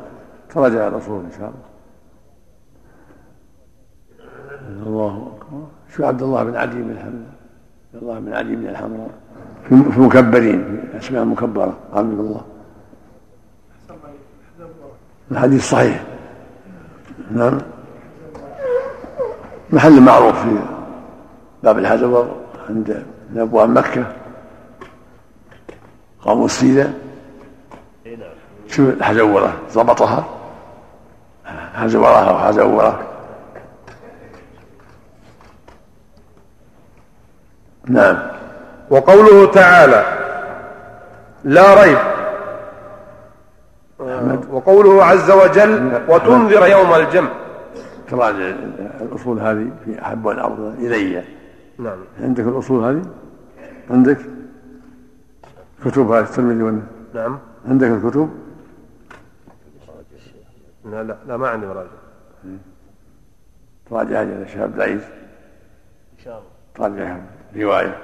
تراجع 0.51 0.89
الأصول 0.89 1.25
إن 1.25 1.31
شاء 1.39 1.53
الله 4.87 5.33
أكبر 5.37 5.67
شو 5.97 6.05
عبد 6.05 6.23
الله 6.23 6.45
بن 6.45 6.57
عدي 6.57 6.83
بن 6.83 6.91
الحمراء 6.91 7.33
عبد 7.95 8.03
الله 8.03 8.19
بن 8.19 8.33
عدي 8.33 8.57
بن 8.57 8.67
الحمراء. 8.67 9.11
في 9.69 10.01
مكبرين 10.01 10.89
في 10.93 10.99
أسماء 10.99 11.25
مكبرة 11.25 11.77
عبد 11.93 12.19
الله. 12.19 12.41
الحديث 15.31 15.71
صحيح. 15.71 16.03
نعم. 17.31 17.59
محل 19.71 20.01
معروف 20.01 20.43
في 20.43 20.59
باب 21.63 21.79
الحجر 21.79 22.35
عند 22.69 23.07
من 23.31 23.41
ابواب 23.41 23.69
مكة. 23.69 24.13
قاموا 26.21 26.45
السيدة. 26.45 26.91
اي 28.07 28.17
نعم. 28.17 28.29
شو 28.69 28.83
الحجوره 28.83 29.53
ضبطها. 29.75 30.25
حجورها 31.75 32.31
وحجوره 32.33 33.06
نعم. 37.89 38.17
وقوله 38.91 39.51
تعالى 39.53 40.05
لا 41.45 41.83
ريب. 41.83 41.99
وقوله 44.51 45.05
عز 45.05 45.31
وجل 45.31 46.01
وتنذر 46.09 46.67
يوم 46.67 46.95
الجمع. 46.95 47.29
تراجع 48.11 48.55
الأصول 49.01 49.41
هذه 49.41 49.71
في 49.85 50.03
أحب 50.03 50.29
الأرض 50.29 50.75
إلي. 50.79 51.25
نعم. 51.79 51.99
عندك 52.21 52.45
الأصول 52.45 52.85
هذه؟ 52.85 53.03
عندك؟ 53.91 54.19
كتب 55.85 56.11
هذه 56.11 56.25
الترمذي 56.25 56.63
ولا 56.63 56.81
نعم. 57.15 57.39
عندك 57.69 57.87
الكتب؟ 57.87 58.31
لا 60.85 61.03
لا, 61.03 61.17
لا 61.29 61.37
ما 61.37 61.49
عندي 61.49 61.67
مراجع 61.67 61.89
تراجع 63.91 64.23
يا 64.23 64.43
الشيخ 64.43 64.61
عبد 64.61 64.75
العزيز 64.75 65.03
إن 66.19 66.25
شاء 66.25 66.39
الله. 66.39 66.49
تراجع 66.75 67.17
رواية. 67.57 67.97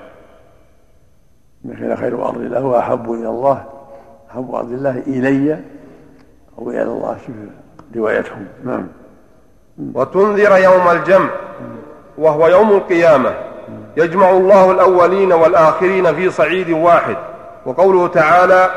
انك 1.65 1.99
خير 1.99 2.25
أرض 2.29 2.37
الله 2.37 2.65
وأحب 2.65 3.12
إلى 3.12 3.29
الله. 3.29 3.65
أحب 4.31 4.55
أرض 4.55 4.73
الله 4.73 5.03
إلي 5.07 5.59
أو 6.59 6.71
إلى 6.71 6.83
الله 6.83 7.17
شوف 7.27 7.37
روايتهم. 7.97 8.47
نعم. 8.65 8.87
وتنذر 9.95 10.57
يوم 10.57 10.91
الجمع 10.91 11.31
وهو 12.19 12.49
يوم 12.49 12.71
القيامة. 12.71 13.35
يجمع 13.97 14.31
الله 14.31 14.71
الأولين 14.71 15.33
والآخرين 15.33 16.15
في 16.15 16.31
صعيد 16.31 16.71
واحد. 16.71 17.17
وقوله 17.67 18.09
تعالى 18.09 18.71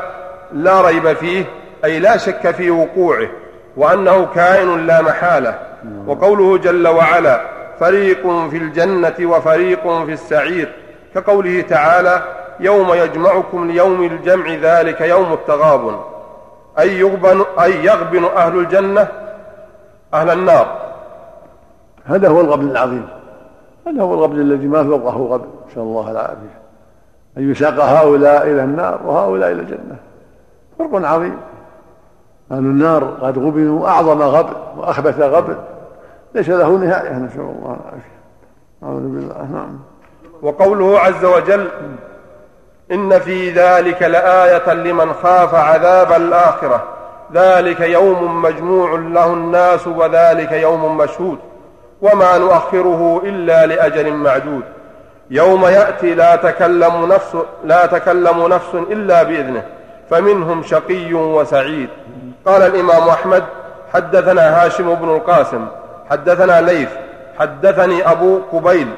لا 0.52 0.80
ريب 0.80 1.12
فيه 1.12 1.44
أي 1.84 1.98
لا 1.98 2.16
شك 2.16 2.50
في 2.50 2.70
وقوعه 2.70 3.28
وأنه 3.76 4.26
كائن 4.26 4.86
لا 4.86 5.02
محالة. 5.02 5.58
وقوله 6.06 6.58
جل 6.58 6.88
وعلا 6.88 7.55
فريق 7.80 8.48
في 8.50 8.56
الجنة 8.56 9.14
وفريق 9.20 10.04
في 10.04 10.12
السعير 10.12 10.72
كقوله 11.14 11.60
تعالى 11.60 12.22
يوم 12.60 12.94
يجمعكم 12.94 13.70
ليوم 13.70 14.02
الجمع 14.02 14.54
ذلك 14.54 15.00
يوم 15.00 15.32
التغابن 15.32 15.96
أي 16.78 16.98
يغبن, 16.98 17.44
أي 17.60 17.84
يغبن 17.84 18.24
أهل 18.24 18.58
الجنة 18.58 19.08
أهل 20.14 20.30
النار. 20.30 20.76
هذا 22.04 22.28
هو 22.28 22.40
الغبن 22.40 22.70
العظيم. 22.70 23.08
هذا 23.86 24.02
هو 24.02 24.14
الغبن 24.14 24.40
الذي 24.40 24.66
ما 24.66 24.84
فوقه 24.84 25.16
غبن. 25.16 25.48
نسأل 25.70 25.82
الله 25.82 26.10
العافية. 26.10 26.60
أن 27.38 27.50
يساق 27.50 27.84
هؤلاء 27.84 28.42
إلى 28.42 28.64
النار 28.64 29.00
وهؤلاء 29.04 29.52
إلى 29.52 29.60
الجنة. 29.60 29.96
فرق 30.78 31.06
عظيم. 31.06 31.36
أهل 32.52 32.58
النار 32.58 33.04
قد 33.04 33.38
غبنوا 33.38 33.88
أعظم 33.88 34.22
غبن 34.22 34.52
وأخبث 34.76 35.20
غبن. 35.20 35.56
ليس 36.36 36.48
له 36.48 36.68
نهاية 36.68 37.12
نسأل 37.12 37.40
الله 37.40 37.76
العافية. 37.80 38.16
أعوذ 38.82 39.00
بالله. 39.00 39.48
نعم. 39.52 39.78
وقوله 40.42 40.98
عز 40.98 41.24
وجل 41.24 41.68
إن 42.92 43.18
في 43.18 43.50
ذلك 43.50 44.02
لآية 44.02 44.74
لمن 44.74 45.12
خاف 45.12 45.54
عذاب 45.54 46.12
الآخرة. 46.12 46.82
ذلك 47.32 47.80
يوم 47.80 48.42
مجموع 48.42 48.98
له 48.98 49.32
الناس 49.32 49.86
وذلك 49.86 50.52
يوم 50.52 50.96
مشهود. 50.96 51.38
وما 52.02 52.38
نؤخره 52.38 53.22
إلا 53.24 53.66
لأجل 53.66 54.12
معدود. 54.12 54.62
يوم 55.30 55.64
يأتي 55.64 56.14
لا 56.14 56.36
تكلم 56.36 57.06
نفس 57.12 57.36
لا 57.64 57.86
تكلم 57.86 58.46
نفس 58.46 58.74
إلا 58.74 59.22
بإذنه 59.22 59.62
فمنهم 60.10 60.62
شقي 60.62 61.14
وسعيد. 61.14 61.88
قال 62.46 62.62
الإمام 62.62 63.08
أحمد 63.08 63.44
حدثنا 63.94 64.64
هاشم 64.64 64.94
بن 64.94 65.08
القاسم 65.08 65.66
حدثنا 66.10 66.60
ليث 66.60 66.88
حدثني 67.38 68.10
أبو 68.10 68.40
قبيل 68.52 68.88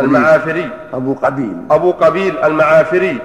المعافري. 0.00 0.70
أبو 0.94 1.14
قبيل. 1.14 1.56
أبو 1.70 1.92
قبيل 1.92 2.38
المعافري. 2.44 3.18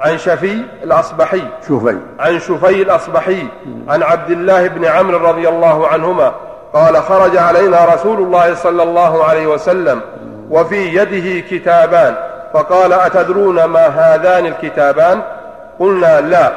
عن 0.00 0.18
شفي 0.18 0.62
الأصبحي. 0.82 1.42
شوفي 1.68 1.98
عن 2.20 2.38
شفي 2.38 2.82
الأصبحي. 2.82 3.48
عن 3.88 4.02
عبد 4.02 4.30
الله 4.30 4.68
بن 4.68 4.84
عمرو 4.84 5.18
رضي 5.18 5.48
الله 5.48 5.88
عنهما. 5.88 6.32
قال 6.72 6.96
خرج 6.96 7.36
علينا 7.36 7.84
رسول 7.84 8.18
الله 8.18 8.54
صلى 8.54 8.82
الله 8.82 9.24
عليه 9.24 9.46
وسلم 9.46 10.00
وفي 10.50 10.96
يده 10.96 11.40
كتابان. 11.50 12.14
فقال 12.54 12.92
أتدرون 12.92 13.64
ما 13.64 13.86
هذان 13.86 14.46
الكتابان؟ 14.46 15.20
قلنا 15.78 16.20
لا 16.20 16.52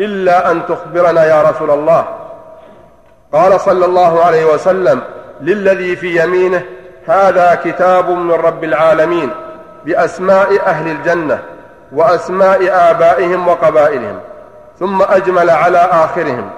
إلا 0.00 0.50
أن 0.50 0.66
تخبرنا 0.66 1.24
يا 1.24 1.42
رسول 1.42 1.70
الله. 1.70 2.04
قال 3.32 3.60
صلى 3.60 3.84
الله 3.84 4.24
عليه 4.24 4.44
وسلم 4.44 5.00
للذي 5.42 5.96
في 5.96 6.22
يمينه 6.22 6.62
هذا 7.06 7.60
كتاب 7.64 8.10
من 8.10 8.32
رب 8.32 8.64
العالمين 8.64 9.30
بأسماء 9.84 10.66
أهل 10.66 10.90
الجنة 10.90 11.38
وأسماء 11.92 12.90
آبائهم 12.90 13.48
وقبائلهم 13.48 14.20
ثم 14.78 15.02
أجمل 15.02 15.50
على 15.50 15.78
آخرهم. 15.78 16.50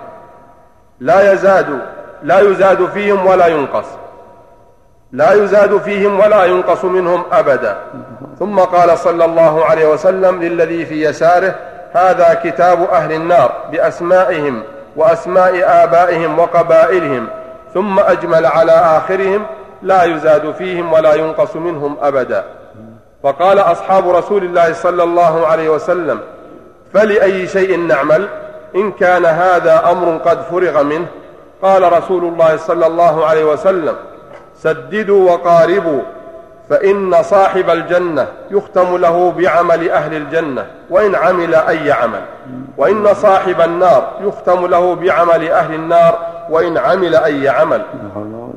لا 1.00 1.32
يزاد 1.32 1.78
لا 2.22 2.40
يزاد 2.40 2.86
فيهم 2.86 3.26
ولا 3.26 3.46
ينقص. 3.46 3.86
لا 5.12 5.32
يزاد 5.32 5.78
فيهم 5.78 6.20
ولا 6.20 6.44
ينقص 6.44 6.84
منهم 6.84 7.24
أبدا. 7.32 7.76
ثم 8.38 8.58
قال 8.58 8.98
صلى 8.98 9.24
الله 9.24 9.64
عليه 9.64 9.86
وسلم 9.86 10.42
للذي 10.42 10.86
في 10.86 11.04
يساره 11.04 11.54
هذا 11.92 12.40
كتاب 12.44 12.82
أهل 12.82 13.12
النار 13.12 13.52
بأسمائهم 13.72 14.62
وأسماء 14.96 15.84
آبائهم 15.84 16.38
وقبائلهم. 16.38 17.28
ثم 17.74 17.98
أجمل 17.98 18.46
على 18.46 18.72
آخرهم 18.72 19.46
لا 19.82 20.04
يزاد 20.04 20.52
فيهم 20.52 20.92
ولا 20.92 21.14
ينقص 21.14 21.56
منهم 21.56 21.96
أبدا. 22.02 22.44
فقال 23.22 23.58
أصحاب 23.58 24.08
رسول 24.10 24.44
الله 24.44 24.72
صلى 24.72 25.02
الله 25.02 25.46
عليه 25.46 25.68
وسلم 25.68 26.20
فلأي 26.94 27.46
شيء 27.46 27.78
نعمل؟ 27.78 28.28
إن 28.74 28.92
كان 28.92 29.24
هذا 29.24 29.90
أمر 29.90 30.16
قد 30.16 30.42
فرغ 30.42 30.82
منه. 30.82 31.06
قال 31.62 31.92
رسول 31.92 32.24
الله 32.24 32.56
صلى 32.56 32.86
الله 32.86 33.26
عليه 33.26 33.44
وسلم 33.44 33.96
سددوا 34.56 35.32
وقاربوا 35.32 36.02
فإن 36.70 37.22
صاحب 37.22 37.70
الجنة 37.70 38.26
يختم 38.50 38.96
له 38.96 39.32
بعمل 39.38 39.90
أهل 39.90 40.14
الجنة 40.14 40.66
وإن 40.90 41.14
عمل 41.14 41.54
أي 41.54 41.92
عمل. 41.92 42.20
وإن 42.76 43.14
صاحب 43.14 43.60
النار 43.60 44.08
يختم 44.20 44.66
له 44.66 44.94
بعمل 44.94 45.50
أهل 45.50 45.74
النار 45.74 46.18
وإن 46.50 46.78
عمل 46.78 47.14
أي 47.14 47.48
عمل. 47.48 47.82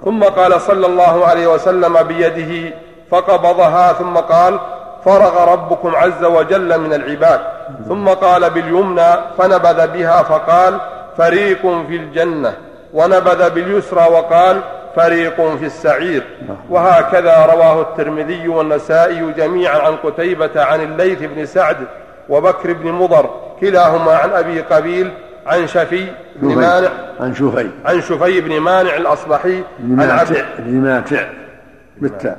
ثم 0.05 0.23
قال 0.23 0.61
صلى 0.61 0.87
الله 0.87 1.25
عليه 1.25 1.47
وسلم 1.47 2.03
بيده 2.03 2.75
فقبضها 3.11 3.93
ثم 3.93 4.17
قال 4.17 4.59
فرغ 5.05 5.53
ربكم 5.53 5.95
عز 5.95 6.23
وجل 6.23 6.79
من 6.79 6.93
العباد. 6.93 7.39
ثم 7.87 8.07
قال 8.07 8.49
باليمنى 8.49 9.11
فنبذ 9.37 9.87
بها 9.87 10.23
فقال 10.23 10.77
فريق 11.17 11.61
في 11.61 11.95
الجنة. 11.95 12.53
ونبذ 12.93 13.49
باليسرى 13.49 14.07
وقال 14.11 14.61
فريق 14.97 15.55
في 15.55 15.65
السعير. 15.65 16.23
وهكذا 16.69 17.45
رواه 17.45 17.81
الترمذي 17.81 18.47
والنسائي 18.47 19.33
جميعا 19.37 19.79
عن 19.79 19.95
قتيبة 19.95 20.63
عن 20.63 20.81
الليث 20.81 21.19
بن 21.23 21.45
سعد 21.45 21.77
وبكر 22.29 22.73
بن 22.73 22.91
مضر 22.91 23.29
كلاهما 23.61 24.15
عن 24.15 24.29
أبي 24.29 24.61
قبيل 24.61 25.11
عن 25.47 25.67
شفي 25.67 26.05
بن 26.35 26.55
مانع 26.55 26.89
عن 27.19 27.35
شفي. 27.35 27.69
عن 27.85 28.01
شفي 28.01 28.41
بن 28.41 28.59
مانع 28.59 28.95
الأصبحي 28.95 29.63
عن 29.79 30.09
عبد 30.09 30.45
بن 30.59 30.73
ماتع. 30.73 31.27
بالتاء 31.97 32.37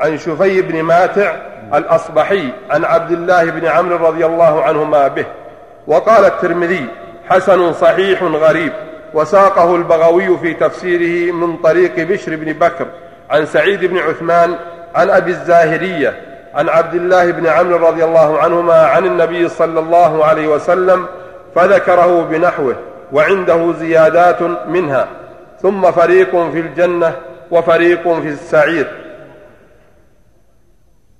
عن 0.00 0.18
شفي 0.18 0.62
بن 0.62 0.82
ماتع 0.82 1.36
الأصبحي 1.74 2.52
عن 2.70 2.84
عبد 2.84 3.10
الله 3.10 3.44
بن 3.44 3.66
عمرو 3.66 4.06
رضي 4.06 4.26
الله 4.26 4.62
عنهما 4.62 5.08
به. 5.08 5.26
وقال 5.86 6.24
الترمذي 6.24 6.86
حسن 7.28 7.72
صحيح 7.72 8.22
غريب. 8.22 8.72
وساقه 9.14 9.76
البغوي 9.76 10.38
في 10.38 10.54
تفسيره 10.54 11.32
من 11.32 11.56
طريق 11.56 12.00
بشر 12.00 12.36
بن 12.36 12.52
بكر 12.52 12.86
عن 13.30 13.46
سعيد 13.46 13.84
بن 13.84 13.98
عثمان 13.98 14.54
عن 14.94 15.10
أبي 15.10 15.30
الزاهرية 15.30 16.20
عن 16.54 16.68
عبد 16.68 16.94
الله 16.94 17.30
بن 17.30 17.46
عمرو 17.46 17.88
رضي 17.88 18.04
الله 18.04 18.38
عنهما 18.38 18.86
عن 18.86 19.06
النبي 19.06 19.48
صلى 19.48 19.80
الله 19.80 20.24
عليه 20.24 20.48
وسلم 20.48 21.06
فذكره 21.54 22.22
بنحوه 22.22 22.76
وعنده 23.12 23.72
زيادات 23.72 24.42
منها 24.68 25.08
ثم 25.62 25.90
فريق 25.90 26.30
في 26.50 26.60
الجنة 26.60 27.16
وفريق 27.50 28.20
في 28.20 28.28
السعير. 28.28 28.88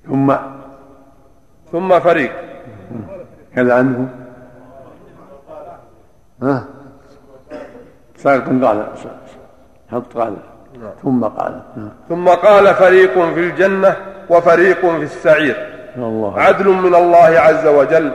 ثم؟ 0.09 0.35
ثم 1.73 2.01
فريق. 2.01 2.33
كذا 3.55 3.75
عنه؟ 3.75 4.09
ها؟ 6.43 6.65
ساقط 8.23 8.49
قال 8.65 8.87
حط 9.93 10.17
قال؟ 10.17 10.35
ثم 11.03 11.25
قال. 11.25 11.61
ثم 12.09 12.29
قال 12.29 12.75
فريق 12.75 13.13
في 13.35 13.41
الجنة 13.41 13.97
وفريق 14.31 14.81
في 14.81 15.03
السعير. 15.03 15.57
الله. 15.97 16.41
عدل 16.41 16.69
من 16.69 16.95
الله 16.95 17.41
عز 17.41 17.67
وجل. 17.67 18.13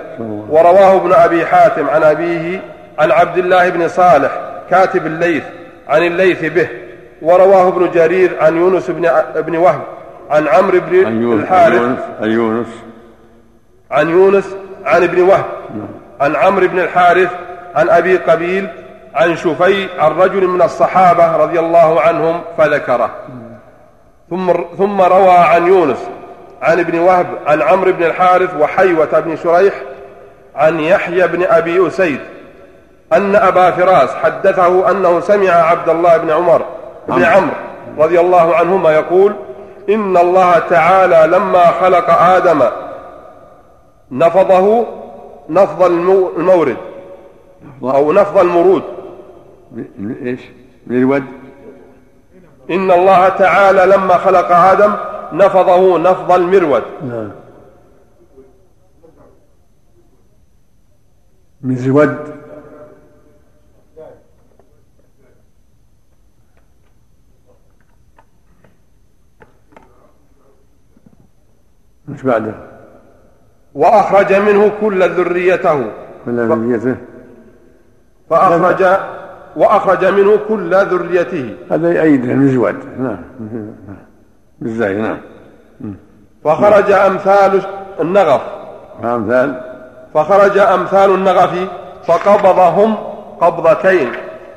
ورواه 0.50 0.96
ابن 0.96 1.14
أبي 1.14 1.46
حاتم 1.46 1.90
عن 1.90 2.04
أبيه 2.04 2.62
عن 3.00 3.12
عبد 3.12 3.38
الله 3.38 3.70
بن 3.70 3.88
صالح 3.88 4.32
كاتب 4.70 5.06
الليث 5.06 5.44
عن 5.88 6.04
الليث 6.04 6.46
به. 6.46 6.68
ورواه 7.22 7.68
ابن 7.68 7.92
جرير 7.92 8.32
عن 8.42 8.58
يونس 8.58 8.92
بن 8.92 9.06
ابن 9.36 9.58
وهب 9.58 9.82
عن 10.30 10.48
عمرو 10.48 10.80
بن 10.80 11.34
الحارث. 11.34 11.82
عن 12.22 12.30
يونس 12.32 12.68
عن 13.92 14.10
يونس. 14.10 14.56
عن 14.86 15.04
ابن 15.04 15.22
وهب. 15.22 15.46
عن 16.22 16.36
عمرو 16.36 16.68
بن 16.68 16.80
الحارث 16.80 17.32
عن 17.76 17.90
أبي 17.90 18.18
قبيل 18.18 18.68
عن 19.16 19.36
شفي 19.36 20.00
عن 20.00 20.12
رجل 20.12 20.48
من 20.48 20.62
الصحابة 20.62 21.38
رضي 21.38 21.60
الله 21.60 22.02
عنهم 22.02 22.42
فذكره. 22.58 23.10
ثم 24.30 24.54
ثم 24.78 25.02
روى 25.02 25.38
عن 25.38 25.68
يونس 25.68 26.10
عن 26.62 26.80
ابن 26.80 27.00
وهب 27.00 27.28
عن 27.48 27.62
عمرو 27.62 27.92
بن 27.92 28.04
الحارث 28.04 28.56
وحيوة 28.60 29.20
بن 29.20 29.36
شريح 29.36 29.74
عن 30.56 30.80
يحيى 30.80 31.28
بن 31.28 31.44
أبي 31.44 31.88
أسيد 31.88 32.20
أن 33.14 33.36
أبا 33.36 33.72
فراس 33.72 34.10
حدثه 34.16 34.92
أنه 34.92 35.20
سمع 35.20 35.50
عبد 35.52 35.90
الله 35.90 36.18
بن 36.18 36.32
عمر 36.32 36.62
بن 37.08 37.24
عمرو. 37.24 37.56
رضي 38.00 38.20
الله 38.20 38.56
عنهما 38.56 38.92
يقول 38.92 39.36
إن 39.90 40.18
الله 40.18 40.60
تعالى 40.60 41.38
لما 41.38 41.66
خلق 41.66 42.10
آدم 42.10 42.62
نفضه 44.12 44.86
نفض 45.50 45.84
المورد 45.84 46.78
أو 47.84 48.14
نفض 48.14 48.38
المرود. 48.38 48.84
إيش؟ 50.22 50.42
من 50.88 50.98
الود 50.98 51.24
إن 52.72 52.92
الله 52.92 53.30
تعالى 53.30 53.86
لما 53.86 54.18
خلق 54.18 54.52
آدم 54.52 54.94
نفضه 55.34 56.00
نفض 56.00 56.32
المرود 56.32 56.84
نعم. 57.04 57.32
من 61.62 61.76
زود 61.76 62.36
مش 72.08 72.22
بعده؟ 72.22 72.54
وأخرج 73.76 74.34
منه 74.34 74.72
كل 74.82 75.10
ذريته. 75.10 75.92
كل 76.26 76.48
ذريته. 76.48 76.98
فأخرج 78.30 78.84
وأخرج 79.56 80.06
منه 80.06 80.40
كل 80.48 80.76
ذريته. 80.76 81.56
هذا 81.72 81.94
يأيد 81.94 82.50
زواج 82.50 82.76
نعم. 83.00 83.18
بالزاي 84.60 85.02
نعم. 85.02 85.18
فخرج 86.44 86.92
أمثال 86.92 87.62
النغف. 88.02 88.42
أمثال. 89.04 89.62
فخرج 90.14 90.58
أمثال 90.58 91.12
النغف 91.12 91.68
فقبضهم 92.08 92.96
قبضتين. 93.42 94.12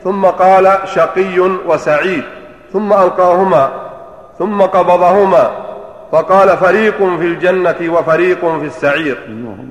ثم 0.05 0.25
قال 0.27 0.79
شقي 0.85 1.41
وسعيد. 1.41 2.25
ثم 2.73 2.93
ألقاهما. 2.93 3.71
ثم 4.39 4.63
قبضهما. 4.63 5.51
فقال 6.13 6.49
فريق 6.49 6.97
في 6.97 7.27
الجنة 7.27 7.95
وفريق 7.95 8.41
في 8.41 8.67
السعير. 8.67 9.19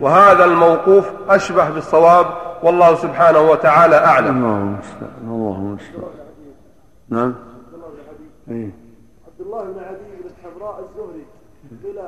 وهذا 0.02 0.46
الموقوف 0.46 1.06
أشبه 1.30 1.70
بالصواب 1.70 2.26
والله 2.64 2.96
سبحانه 2.96 3.52
وتعالى 3.52 3.96
أعلم 3.96 4.38
اللهم 4.38 4.74
المستعان 4.74 5.12
اللهم 5.24 5.68
المستعان 5.68 6.28
نعم 7.10 7.36
أيه. 8.52 8.70
عبد 9.28 9.42
الله 9.42 9.64
بن 9.64 9.80
عدي 9.80 10.10
بن 10.22 10.30
الحمراء 10.30 10.84
الزهري 10.90 11.26
قيل 11.84 12.00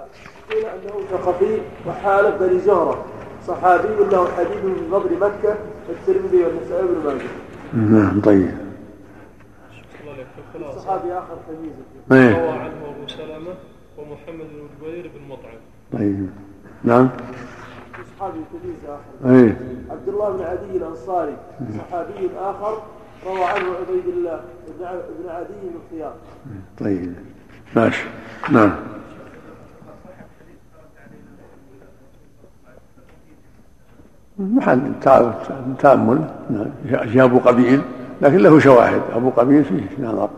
قيل 0.51 0.65
أنه 0.65 1.05
ثقفي 1.12 1.62
وحالف 1.88 2.35
بني 2.41 2.59
زهرة 2.59 3.05
صحابي 3.47 3.88
له 3.88 4.31
حديث 4.38 4.63
من 4.63 4.88
فضل 4.91 5.19
مكة 5.19 5.57
الترمذي 5.89 6.43
والنسائي 6.43 6.88
بن 6.88 7.05
ماجه. 7.05 7.29
نعم 7.73 8.21
طيب. 8.21 8.51
صحابي 10.77 11.13
آخر 11.13 11.38
تمييز. 11.47 12.35
روى 12.38 12.49
عنه 12.49 12.71
أبو 12.85 13.07
سلمة 13.07 13.53
ومحمد 13.97 14.47
بن 14.47 14.67
جبير 14.81 15.12
بن 15.15 15.27
مطعم. 15.29 15.59
طيب. 15.93 16.29
نعم. 16.83 17.09
صحابي 18.19 18.39
تمييز 18.53 18.77
آخر. 18.86 19.34
إيه. 19.34 19.58
عبد 19.91 20.08
الله 20.08 20.29
بن 20.29 20.43
عدي 20.43 20.77
الأنصاري 20.77 21.38
صحابي 21.77 22.29
آخر 22.39 22.77
روى 23.25 23.43
عنه 23.43 23.65
عبيد 23.65 24.05
الله 24.08 24.39
بن 25.19 25.29
عدي 25.29 25.53
بن 25.63 25.79
خيار. 25.91 26.13
طيب. 26.79 27.13
ماشي. 27.75 28.03
نعم. 28.51 28.71
محل 34.39 34.82
تأمل 35.79 36.21
أبو 37.15 37.39
قبيل 37.39 37.82
لكن 38.21 38.38
له 38.38 38.60
شواهد 38.60 39.01
أبو 39.15 39.29
قبيل 39.29 39.63
فيه 39.63 40.05
نظر 40.05 40.29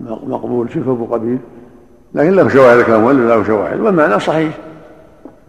مقبول 0.00 0.72
شوف 0.72 0.88
أبو 0.88 1.04
قبيل 1.04 1.38
لكن 2.14 2.30
له 2.30 2.48
شواهد 2.48 2.84
كامل 2.84 3.28
له 3.28 3.44
شواهد 3.44 3.80
والمعنى 3.80 4.20
صحيح 4.20 4.58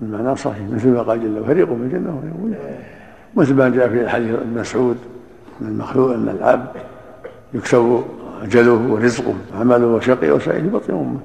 المعنى 0.01 0.35
صحيح 0.35 0.67
مثل 0.73 0.87
ما 0.87 1.01
قال 1.01 1.21
جل 1.21 1.43
فريق 1.45 1.69
من 1.69 1.83
الجنة 1.83 2.17
وفريق 2.17 2.59
مثل 3.35 3.53
ما 3.53 3.69
جاء 3.69 3.89
في 3.89 4.01
الحديث 4.01 4.33
ابن 4.33 4.59
مسعود 4.59 4.97
من 5.61 5.67
المخلوق 5.67 6.13
أن 6.13 6.29
العبد 6.39 6.67
يكسب 7.53 8.03
أجله 8.43 8.91
ورزقه 8.91 9.33
عمله 9.59 9.87
وشقي 9.87 10.31
وسعيد 10.31 10.63
في 10.63 10.69
بطن 10.69 10.93
أمه. 10.93 11.19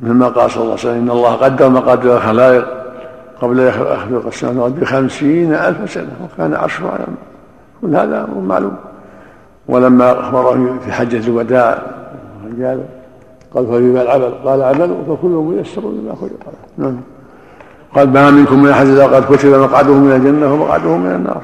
مثل 0.00 0.12
ما 0.12 0.28
قال 0.28 0.50
صلى 0.50 0.62
الله 0.62 0.72
عليه 0.72 0.80
وسلم 0.80 1.02
إن 1.02 1.10
الله 1.10 1.32
قدر 1.32 1.68
مقادير 1.68 2.16
الخلائق 2.16 2.66
قبل 3.40 3.58
يخلق 3.58 4.26
السماوات 4.26 4.72
بخمسين 4.72 5.54
ألف 5.54 5.92
سنة 5.92 6.12
وكان 6.24 6.54
عرشه 6.54 6.88
على 6.88 7.04
كل 7.82 7.96
هذا 7.96 8.24
أمر 8.24 8.40
معلوم. 8.40 8.76
ولما 9.68 10.20
أخبره 10.20 10.78
في 10.84 10.92
حجة 10.92 11.26
الوداع 11.26 11.82
قال 13.54 13.66
فبما 13.66 14.02
العمل؟ 14.02 14.34
قال 14.44 14.62
عمل 14.62 14.96
فكل 15.08 15.28
ميسر 15.28 15.80
لما 15.80 16.14
خلق. 16.14 16.52
نعم. 16.78 16.96
قال 17.98 18.12
ما 18.12 18.30
منكم 18.30 18.62
من 18.62 18.70
أحد 18.70 18.86
إذا 18.86 19.06
قد 19.06 19.36
كتب 19.36 19.48
مقعده 19.48 19.94
من 19.94 20.12
الجنة 20.12 20.54
ومقعده 20.54 20.96
من 20.96 21.14
النار. 21.14 21.42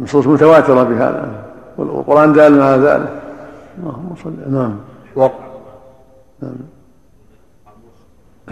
نصوص 0.00 0.26
متواترة 0.26 0.82
بهذا 0.82 1.44
والقرآن 1.78 2.32
دال 2.32 2.62
على 2.62 2.82
ذلك. 2.82 3.22
اللهم 3.78 4.14
صل 4.24 4.32
نعم. 4.50 4.76
و... 5.16 5.28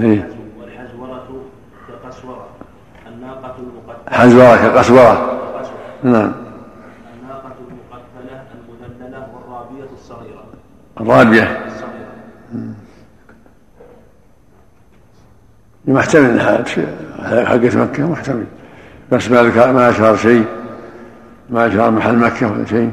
إيه. 0.00 0.28
والحزورة 0.61 1.24
كقسورة 1.88 2.46
الناقة 3.07 3.55
المقتلة 3.59 4.18
حزورة 4.18 4.57
كقسورة. 4.57 5.14
كقسورة. 5.14 5.78
نعم. 6.02 6.33
الناقة 7.22 7.52
المقتلة 7.68 8.42
المذللة 8.55 9.26
والرابية 9.35 9.88
الصغيرة. 9.94 10.44
الرابية. 11.00 11.62
محتمل 15.87 16.25
انها 16.25 16.64
حقت 17.45 17.77
مكة 17.77 18.11
محتمل. 18.11 18.45
بس 19.12 19.31
ما 19.31 19.42
ذكر 19.42 19.73
ما 19.73 19.90
اشار 19.90 20.16
شيء. 20.16 20.45
ما 21.51 21.66
اشار 21.66 21.90
محل 21.90 22.16
مكة 22.16 22.53
ولا 22.53 22.66
شيء. 22.66 22.90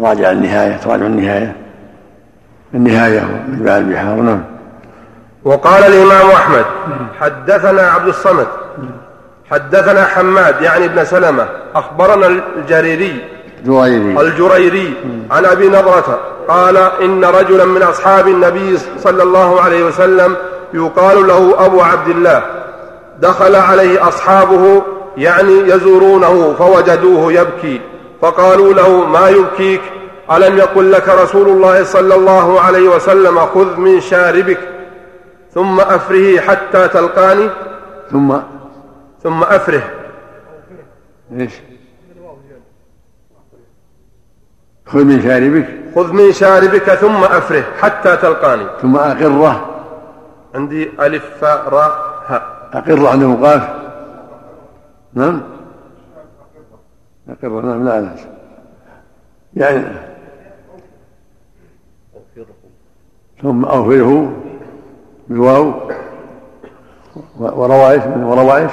راجع 0.00 0.30
النهاية 0.30 0.76
تراجع 0.76 1.06
النهاية. 1.06 1.56
النهاية 2.74 3.20
وجبال 3.48 3.68
البحار 3.68 4.16
نعم. 4.20 4.42
وقال 5.44 5.84
الإمام 5.84 6.30
أحمد 6.30 6.64
حدثنا 7.20 7.82
عبد 7.82 8.08
الصمد. 8.08 8.46
حدثنا 9.50 10.04
حماد 10.04 10.62
يعني 10.62 10.84
ابن 10.84 11.04
سلمة. 11.04 11.48
أخبرنا 11.74 12.26
الجريري. 12.26 13.24
جريري. 13.66 14.20
الجريري. 14.20 14.94
عن 15.30 15.44
أبي 15.44 15.68
نضرة. 15.68 16.20
قال 16.48 16.76
إن 16.76 17.24
رجلا 17.24 17.64
من 17.64 17.82
أصحاب 17.82 18.28
النبي 18.28 18.78
صلى 18.78 19.22
الله 19.22 19.60
عليه 19.60 19.84
وسلم 19.84 20.36
يقال 20.74 21.26
له 21.26 21.66
أبو 21.66 21.80
عبد 21.80 22.08
الله. 22.08 22.42
دخل 23.20 23.56
عليه 23.56 24.08
أصحابه 24.08 24.82
يعني 25.16 25.52
يزورونه 25.52 26.54
فوجدوه 26.58 27.32
يبكي. 27.32 27.80
فقالوا 28.22 28.74
له 28.74 29.06
ما 29.06 29.28
يبكيك؟ 29.28 29.80
ألم 30.32 30.58
يقل 30.58 30.92
لك 30.92 31.08
رسول 31.08 31.48
الله 31.48 31.84
صلى 31.84 32.14
الله 32.14 32.60
عليه 32.60 32.88
وسلم 32.88 33.38
خذ 33.38 33.76
من 33.76 34.00
شاربك. 34.00 34.58
ثم 35.54 35.80
أفره 35.80 36.40
حتى 36.40 36.88
تلقاني. 36.88 37.48
ثم 38.10 38.36
ثم 39.22 39.42
أفره. 39.42 39.82
إيش؟ 41.38 41.52
خذ 44.86 45.04
من 45.04 45.22
شاربك؟ 45.22 45.83
خذ 45.94 46.12
من 46.12 46.32
شاربك 46.32 46.94
ثم 46.94 47.24
أفره 47.24 47.64
حتى 47.80 48.16
تلقاني. 48.16 48.66
ثم 48.82 48.96
أقره. 48.96 49.74
عندي 50.54 50.90
ألف 51.00 51.24
فاء 51.40 51.68
راء 51.68 52.14
هاء 52.26 52.68
أقره 52.72 53.08
عندهم 53.08 53.44
قاف 53.44 53.68
نعم. 55.14 55.42
أقره 57.28 57.60
نعم 57.60 57.84
لا 57.84 58.00
لا. 58.00 58.14
يعني 59.56 59.84
ثم 63.42 63.64
أوفره 63.64 64.32
بواو 65.28 65.72
وروائش 67.38 68.02
وروائش 68.16 68.70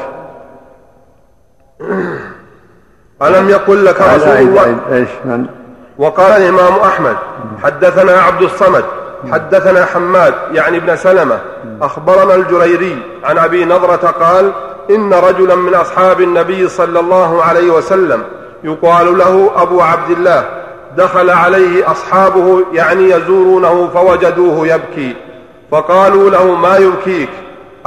ألم 3.21 3.49
يقل 3.49 3.85
لك 3.85 4.01
رسول 4.01 4.37
الله؟ 4.37 4.93
إيش 4.93 5.09
من؟ 5.25 5.60
وقال 6.01 6.31
الإمام 6.31 6.73
أحمد 6.73 7.15
حدثنا 7.63 8.11
عبد 8.11 8.41
الصمد 8.41 8.85
حدثنا 9.31 9.85
حماد 9.85 10.33
يعني 10.51 10.77
ابن 10.77 10.95
سلمة 10.95 11.39
أخبرنا 11.81 12.35
الجريري 12.35 12.97
عن 13.23 13.37
أبي 13.37 13.65
نضرة 13.65 14.15
قال 14.19 14.51
إن 14.89 15.13
رجلا 15.13 15.55
من 15.55 15.75
أصحاب 15.75 16.21
النبي 16.21 16.67
صلى 16.67 16.99
الله 16.99 17.43
عليه 17.43 17.71
وسلم 17.71 18.23
يقال 18.63 19.17
له 19.17 19.51
أبو 19.55 19.81
عبد 19.81 20.11
الله 20.11 20.45
دخل 20.97 21.29
عليه 21.29 21.91
أصحابه 21.91 22.63
يعني 22.73 23.09
يزورونه 23.09 23.89
فوجدوه 23.93 24.67
يبكي 24.67 25.15
فقالوا 25.71 26.29
له 26.29 26.55
ما 26.55 26.77
يبكيك؟ 26.77 27.29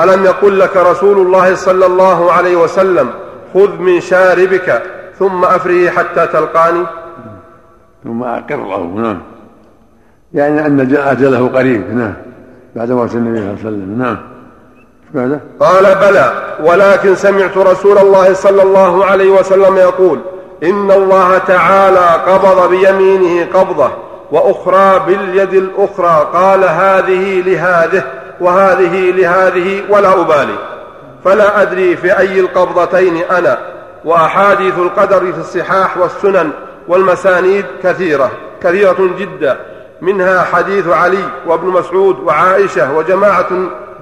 ألم 0.01 0.25
يقل 0.25 0.59
لك 0.59 0.77
رسول 0.77 1.19
الله 1.19 1.55
صلى 1.55 1.87
الله 1.87 2.33
عليه 2.33 2.57
وسلم 2.57 3.11
خذ 3.55 3.73
من 3.79 4.01
شاربك 4.01 4.83
ثم 5.19 5.45
أفره 5.45 5.91
حتى 5.91 6.27
تلقاني؟ 6.27 6.85
ثم 8.05 8.23
أقره 8.23 8.95
نعم. 8.97 9.21
يعني 10.35 10.67
أن 10.67 10.81
أجله 10.97 11.49
قريب 11.49 11.95
نعم. 11.95 12.15
بعد 12.77 12.91
موت 12.93 13.15
النبي 13.15 13.39
صلى 13.39 13.45
الله 13.45 13.59
عليه 13.59 13.69
وسلم 13.69 13.99
نعم. 13.99 14.19
بعده؟ 15.15 15.41
قال 15.61 15.95
بلى 15.95 16.33
ولكن 16.65 17.15
سمعت 17.15 17.57
رسول 17.57 17.99
الله 17.99 18.33
صلى 18.33 18.63
الله 18.63 19.05
عليه 19.05 19.31
وسلم 19.31 19.77
يقول 19.77 20.19
إن 20.65 20.91
الله 20.91 21.39
تعالى 21.39 22.23
قبض 22.27 22.71
بيمينه 22.71 23.47
قبضة 23.55 23.91
وأخرى 24.33 25.01
باليد 25.07 25.55
الأخرى 25.55 26.29
قال 26.33 26.65
هذه 26.65 27.41
لهذه 27.41 28.05
وهذه 28.41 29.11
لهذه 29.11 29.83
ولا 29.91 30.21
أبالي. 30.21 30.55
فلا 31.25 31.63
أدري 31.63 31.97
في 31.97 32.19
أي 32.19 32.41
القبضتين 32.41 33.17
أنا 33.17 33.59
وأحاديث 34.05 34.79
القدر 34.79 35.33
في 35.33 35.39
الصحاح 35.39 35.99
والسنن 35.99 36.51
والمسانيد 36.89 37.65
كثيرة 37.83 38.31
كثيرة 38.61 39.11
جدا. 39.19 39.59
منها 40.03 40.43
حديث 40.43 40.89
علي 40.89 41.25
وابن 41.47 41.69
مسعود 41.69 42.21
وعائشة 42.21 42.97
وجماعة 42.97 43.49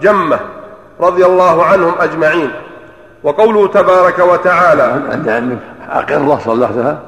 جمة 0.03 0.41
رضي 1.01 1.27
الله 1.27 1.65
عنهم 1.65 1.93
أجمعين. 1.99 2.51
وقوله 3.23 3.69
تبارك 3.69 4.19
وتعالى. 4.19 4.83
عند 4.83 5.29
عندك 5.29 5.59
أقره 5.93 6.39
صلحتها 6.39 7.03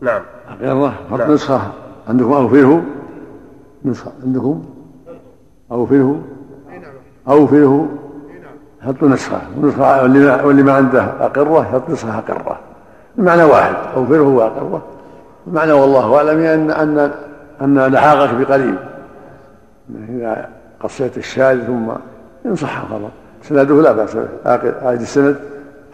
نعم. 0.00 0.22
أقره 0.50 0.92
حط 1.10 1.18
نعم. 1.18 1.32
نسخة 1.32 1.60
عندكم 2.08 2.32
أوفره 2.32 2.82
نسخة 3.84 4.12
عندكم؟ 4.22 4.64
أوفره 5.72 6.22
أوفره 7.28 7.88
حطوا 8.82 9.08
نسخة 9.08 9.40
ونسخة 9.56 10.02
واللي 10.02 10.18
ما, 10.18 10.44
واللي 10.44 10.62
ما 10.62 10.72
عنده 10.72 11.02
أقرة؟ 11.02 11.60
يحط 11.60 11.90
نسخة 11.90 12.18
أقره 12.18 12.58
المعنى 13.18 13.44
واحد 13.44 13.74
أوفره 13.96 14.28
وأقره 14.28 14.82
المعنى 15.46 15.72
والله 15.72 16.16
أعلم 16.16 16.40
أن 16.40 16.70
أن 16.70 17.10
أن 17.60 17.92
لحاقك 17.92 18.34
بقريب 18.34 18.74
إذا 20.08 20.48
قصيت 20.80 21.18
الشاذ 21.18 21.66
ثم 21.66 21.90
إن 22.46 22.56
صح 22.56 22.80
الخبر 22.82 23.08
سنده 23.42 23.82
لا 23.82 23.92
بأس 23.92 24.16
به. 24.16 24.28
أعيد 24.86 25.00
السند 25.00 25.36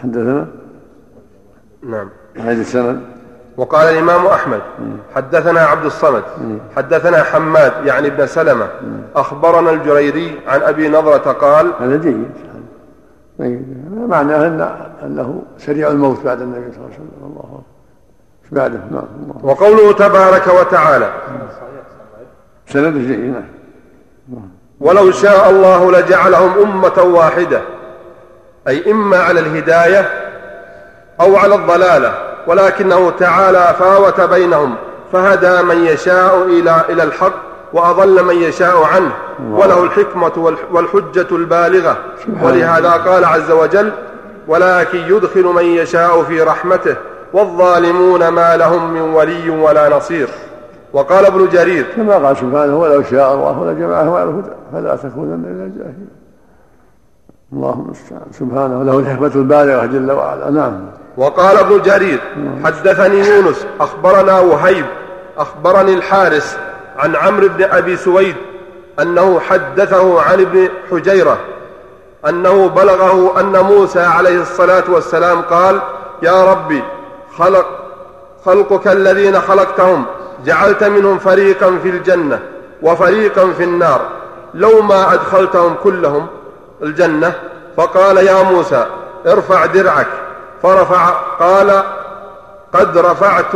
حدثنا؟ 0.02 0.46
نعم. 1.82 2.08
أعيد 2.40 2.58
السند. 2.58 3.00
وقال 3.56 3.88
الإمام 3.88 4.26
أحمد 4.26 4.60
حدثنا 5.14 5.60
عبد 5.60 5.84
الصمد 5.84 6.22
حدثنا 6.76 7.22
حماد 7.22 7.72
يعني 7.86 8.08
ابن 8.08 8.26
سلمة 8.26 8.68
أخبرنا 9.16 9.70
الجريري 9.70 10.40
عن 10.48 10.62
أبي 10.62 10.88
نضرة 10.88 11.32
قال 11.32 11.72
هذا 11.80 11.96
جيد. 11.96 12.30
معناه 14.08 14.46
أن 14.46 14.60
أنه 15.02 15.42
سريع 15.58 15.88
الموت 15.88 16.24
بعد 16.24 16.40
النبي 16.40 16.72
صلى 16.72 16.76
الله 16.76 16.84
عليه 16.84 16.94
وسلم. 16.94 17.08
الله 17.22 17.40
أكبر. 17.40 17.62
بعده؟ 18.50 18.80
نعم 18.90 19.04
وقوله 19.42 19.92
تبارك 19.92 20.46
وتعالى. 20.46 21.12
سند 22.68 22.96
جيد. 22.96 23.34
نعم. 24.28 24.48
ولو 24.80 25.10
شاء 25.10 25.50
الله 25.50 25.92
لجعلهم 25.92 26.58
أمة 26.58 27.02
واحدة. 27.02 27.60
أي 28.68 28.90
إما 28.90 29.16
على 29.16 29.40
الهداية 29.40 30.08
أو 31.20 31.36
على 31.36 31.54
الضلالة. 31.54 32.14
ولكنه 32.46 33.10
تعالى 33.10 33.74
فاوت 33.78 34.20
بينهم. 34.20 34.74
فهدى 35.12 35.62
من 35.62 35.84
يشاء 35.84 36.42
إلى 36.42 36.84
إلى 36.88 37.02
الحق. 37.02 37.53
وأضل 37.74 38.24
من 38.24 38.34
يشاء 38.34 38.82
عنه. 38.82 39.12
وله 39.52 39.84
الحكمة 39.84 40.32
والح- 40.36 40.72
والحجة 40.74 41.26
البالغة. 41.32 41.96
ولهذا 42.42 42.90
قال 42.90 43.24
عز 43.24 43.50
وجل 43.50 43.92
ولكن 44.48 44.98
يدخل 44.98 45.44
من 45.44 45.64
يشاء 45.64 46.22
في 46.22 46.42
رحمته 46.42 46.96
والظالمون 47.32 48.28
ما 48.28 48.56
لهم 48.56 48.94
من 48.94 49.00
ولي 49.00 49.50
ولا 49.50 49.96
نصير. 49.96 50.28
وقال 50.92 51.26
ابن 51.26 51.48
جرير 51.48 51.86
كما 51.96 52.14
قال 52.14 52.36
سبحانه 52.36 52.78
ولو 52.78 53.02
شاء 53.02 53.34
الله 53.34 53.72
لجمعهم 53.72 54.14
على 54.14 54.30
الهدى 54.30 54.50
فلا 54.72 54.96
تكونن 54.96 55.38
من 55.38 55.72
الجاهلين. 55.72 56.08
اللهم 57.52 57.84
المستعان. 57.84 58.32
سبحانه 58.32 58.82
له 58.82 58.98
الحكمة 58.98 59.32
البالغة 59.34 59.86
جل 59.86 60.12
وعلا. 60.12 60.50
نعم. 60.50 60.80
وقال 61.16 61.56
ابن 61.58 61.82
جرير 61.82 62.20
حدثني 62.64 63.18
يونس 63.18 63.66
أخبرنا 63.80 64.40
وهيب 64.40 64.84
أخبرني 65.38 65.94
الحارس 65.94 66.58
عن 66.98 67.16
عمرو 67.16 67.48
بن 67.48 67.64
أبي 67.64 67.96
سويد 67.96 68.36
أنه 69.00 69.40
حدثه 69.40 70.22
عن 70.22 70.40
ابن 70.40 70.68
حجيرة 70.90 71.38
أنه 72.28 72.68
بلغه 72.68 73.40
أن 73.40 73.60
موسى 73.60 74.00
عليه 74.00 74.40
الصلاة 74.40 74.84
والسلام 74.88 75.42
قال 75.42 75.80
يا 76.22 76.44
ربي 76.52 76.82
خلق 77.38 77.66
خلقك 78.44 78.88
الذين 78.88 79.40
خلقتهم 79.40 80.04
جعلت 80.44 80.84
منهم 80.84 81.18
فريقا 81.18 81.78
في 81.82 81.88
الجنة 81.88 82.40
وفريقا 82.82 83.52
في 83.52 83.64
النار 83.64 84.00
لو 84.54 84.82
ما 84.82 85.14
أدخلتهم 85.14 85.74
كلهم 85.84 86.26
الجنة. 86.82 87.32
فقال 87.76 88.16
يا 88.16 88.42
موسى 88.42 88.86
ارفع 89.26 89.66
درعك. 89.66 90.06
فرفع 90.62 91.08
قال 91.40 91.82
قد 92.74 92.98
رفعت 92.98 93.52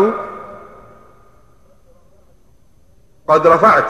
قد 3.28 3.46
رفعت. 3.46 3.84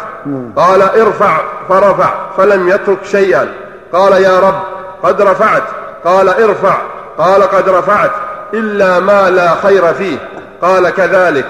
قال 0.56 0.82
ارفع 0.82 1.40
فرفع 1.68 2.30
فلم 2.36 2.68
يترك 2.68 3.04
شيئا. 3.04 3.52
قال 3.92 4.12
يا 4.12 4.40
رب 4.40 4.62
قد 5.02 5.22
رفعت. 5.22 5.62
قال 6.04 6.28
ارفع. 6.28 6.82
قال 7.18 7.42
قد 7.42 7.68
رفعت. 7.68 8.10
إلا 8.54 9.00
ما 9.00 9.30
لا 9.30 9.54
خير 9.54 9.94
فيه. 9.94 10.18
قال 10.62 10.90
كذلك. 10.90 11.46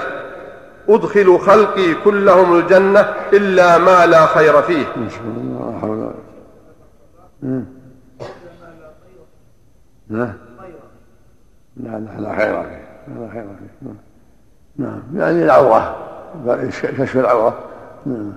أدخل 0.89 1.39
خلقي 1.39 1.95
كلهم 2.05 2.59
الجنة 2.59 3.15
إلا 3.33 3.79
ما 3.79 4.07
لا 4.07 4.27
خير 4.27 4.63
فيه. 4.63 4.85
لا. 10.11 10.33
لا 11.77 11.99
لا 12.19 12.37
خير 12.37 12.63
فيه. 12.63 12.89
لا 13.09 13.31
خير 13.33 13.47
فيه. 13.59 13.91
نعم. 14.77 15.03
يعني 15.15 15.45
العورة. 15.45 15.97
كشف 16.83 17.17
العورة. 17.17 17.59
نعم. 18.07 18.33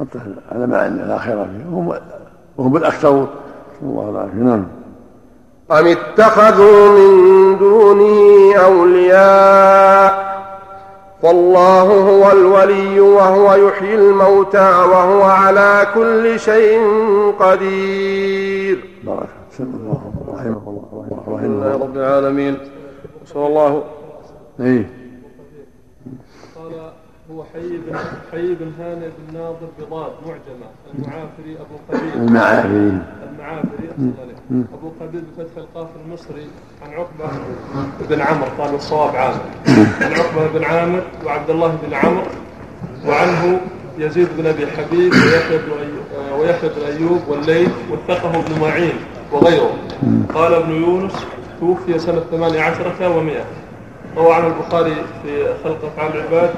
حطه 0.00 0.20
على 0.52 0.66
ما 0.66 0.88
لا 0.88 1.18
خير 1.18 1.44
فيه. 1.44 1.66
وهم 1.72 1.94
وهم 2.56 2.76
الأكثر 2.76 3.12
نسأل 3.12 3.28
الله 3.82 4.10
العافية 4.10 4.36
نعم. 4.36 4.66
أم 5.70 5.86
اتخذوا 5.86 6.88
من 6.98 7.58
دونه 7.58 8.56
أولياء؟ 8.56 10.32
فالله 11.22 11.82
هو 11.82 12.32
الولي 12.32 13.00
وهو 13.00 13.54
يحيي 13.54 13.94
الموتى 13.94 14.58
وهو 14.58 15.22
على 15.22 15.86
كل 15.94 16.40
شيء 16.40 16.80
قدير. 17.40 18.84
بارك 19.04 19.28
الله 19.60 20.12
رحمه 20.28 20.62
الله. 20.66 21.06
رحمه 21.28 21.46
الله. 21.46 21.72
رب 21.72 21.96
العالمين. 21.96 22.58
صلى 23.26 23.46
الله. 23.46 23.82
اي 24.60 24.86
قال 26.54 26.92
هو 27.30 27.44
حي 27.54 27.68
بن 27.68 27.96
حي 28.32 28.54
بن 28.54 28.72
هانئ 28.80 29.06
بن 29.18 29.38
ناظر 29.38 29.68
بضاد 29.78 30.12
معجمة 30.26 30.68
المعافري 30.94 31.56
أبو 31.60 31.76
قبيل. 31.98 32.22
المعافري 33.30 33.88
عليك. 34.20 34.36
أبو 34.74 34.90
قبيل 35.00 35.20
بفتح 35.38 35.56
القاف 35.56 35.88
المصري 36.06 36.46
عن 36.82 36.92
عقبة 36.92 37.30
بن 38.10 38.20
عمرو 38.20 38.46
قال 38.58 38.74
الصواب 38.74 39.16
عامر. 39.16 39.40
عن 40.00 40.12
عقبة 40.12 40.58
بن 40.58 40.64
عامر 40.64 41.02
وعبد 41.26 41.50
الله 41.50 41.78
بن 41.86 41.94
عمرو 41.94 42.22
وعنه 43.06 43.60
يزيد 43.98 44.28
بن 44.38 44.46
أبي 44.46 44.66
حبيب 44.66 45.12
ويحيى 45.12 45.58
بن 45.58 45.72
أيوب, 45.80 46.04
آه، 46.32 46.36
ويحيى 46.40 46.68
بن 46.70 46.82
أيوب 46.96 47.20
والليث 47.28 47.70
وثقه 47.90 48.40
ابن 48.40 48.60
معين 48.60 48.94
وغيره. 49.32 49.74
قال 50.34 50.54
ابن 50.54 50.72
يونس 50.72 51.12
توفي 51.60 51.98
سنة 51.98 52.20
18 52.30 52.92
و100 53.00 54.18
روى 54.18 54.32
عن 54.34 54.44
البخاري 54.46 54.94
في 55.22 55.54
خلق 55.64 55.78
أفعال 55.84 56.16
العباد 56.16 56.50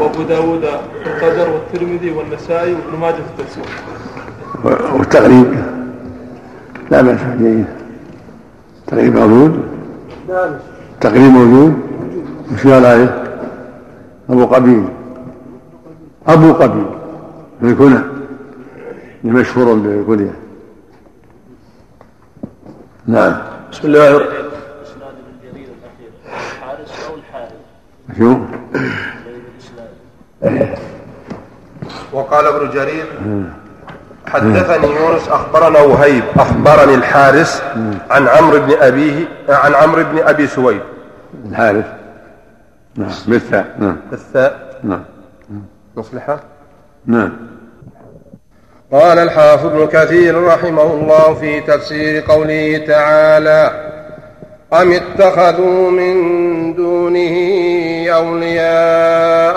وأبو 0.00 0.22
داود 0.22 0.60
في 1.04 1.06
القدر 1.06 1.50
والترمذي 1.50 2.10
والنسائي 2.10 2.74
وابن 2.74 2.98
ماجه 3.00 3.14
في 3.14 3.20
التفسير. 3.38 3.64
والتقريب؟ 4.94 5.54
لا 6.90 7.02
به. 7.02 7.36
جيد 7.38 7.66
التقريب 8.82 9.14
موجود؟ 9.16 9.62
التقريب 10.94 11.22
موجود؟ 11.22 11.74
وش 12.52 12.66
قال 12.66 12.86
عليه؟ 12.86 13.24
أبو 14.30 14.46
قبيل. 14.46 14.84
أبو 16.26 16.52
قبيل. 16.52 16.86
بالكنى 17.62 17.98
مشهور 19.24 19.74
بالكنية 19.74 20.34
نعم. 23.06 23.36
بسم 23.72 23.88
الله. 23.88 24.08
الرحمن 24.08 24.34
الحارث 27.16 27.52
شو؟ 28.18 28.36
وقال 32.12 32.46
ابن 32.46 32.70
جرير 32.70 33.04
حدثني 34.26 34.86
يونس 34.86 35.28
أخبرنا 35.28 35.78
وهيب 35.80 36.22
أخبرني 36.36 36.94
الحارس 36.94 37.62
عن 38.10 38.28
عمرو 38.28 38.60
بن 38.60 38.72
أبيه 38.80 39.28
عن 39.48 39.74
عمرو 39.74 40.04
بن 40.04 40.18
أبي 40.18 40.46
سويد. 40.46 40.80
الحارث؟ 41.50 41.84
نعم. 42.96 43.10
بالثاء. 43.26 43.76
نعم. 43.78 43.96
الثاء 44.12 44.80
نعم. 44.84 45.02
نصلحه 45.96 46.40
نعم. 47.06 47.32
قال 48.92 49.18
الحافظ 49.18 49.66
ابن 49.66 49.86
كثير 49.86 50.44
رحمه 50.44 50.82
الله 50.82 51.34
في 51.34 51.60
تفسير 51.60 52.24
قوله 52.28 52.84
تعالى 52.86 53.90
أم 54.72 54.92
اتخذوا 54.92 55.90
من 55.90 56.14
دونه 56.74 57.36
أولياء 58.10 59.43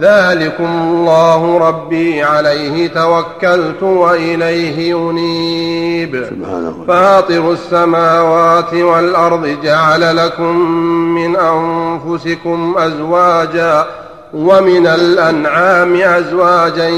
ذلكم 0.00 0.64
الله 0.64 1.58
ربي 1.58 2.22
عليه 2.22 2.88
توكلت 2.88 3.82
وإليه 3.82 4.94
سبحانه 6.30 6.84
فاطر 6.88 7.52
السماوات 7.52 8.74
والأرض 8.74 9.56
جعل 9.62 10.16
لكم 10.16 10.56
من 11.14 11.36
أنفسكم 11.36 12.74
أزواجا 12.78 13.86
ومن 14.34 14.86
الأنعام 14.86 15.96
أزواجا 15.96 16.88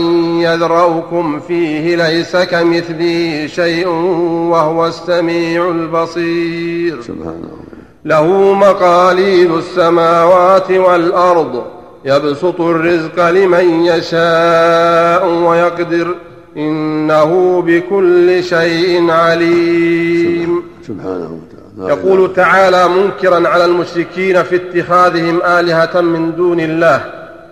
يذرؤكم 0.40 1.40
فيه 1.40 1.96
ليس 1.96 2.36
كمثله 2.36 3.46
شيء 3.46 3.88
وهو 4.48 4.86
السميع 4.86 5.68
البصير. 5.68 6.98
له 8.04 8.54
مقاليد 8.54 9.50
السماوات 9.50 10.70
والأرض 10.70 11.75
يبسط 12.06 12.60
الرزق 12.60 13.28
لمن 13.30 13.84
يشاء 13.84 15.26
ويقدر 15.28 16.14
إنه 16.56 17.62
بكل 17.66 18.44
شيء 18.44 19.10
عليم. 19.10 20.62
سبحانه 20.88 21.40
وتعالى. 21.76 21.92
يقول 21.94 22.32
تعالى 22.34 22.88
منكرا 22.88 23.48
على 23.48 23.64
المشركين 23.64 24.42
في 24.42 24.56
اتخاذهم 24.56 25.42
آلهة 25.42 26.00
من 26.00 26.36
دون 26.36 26.60
الله 26.60 27.00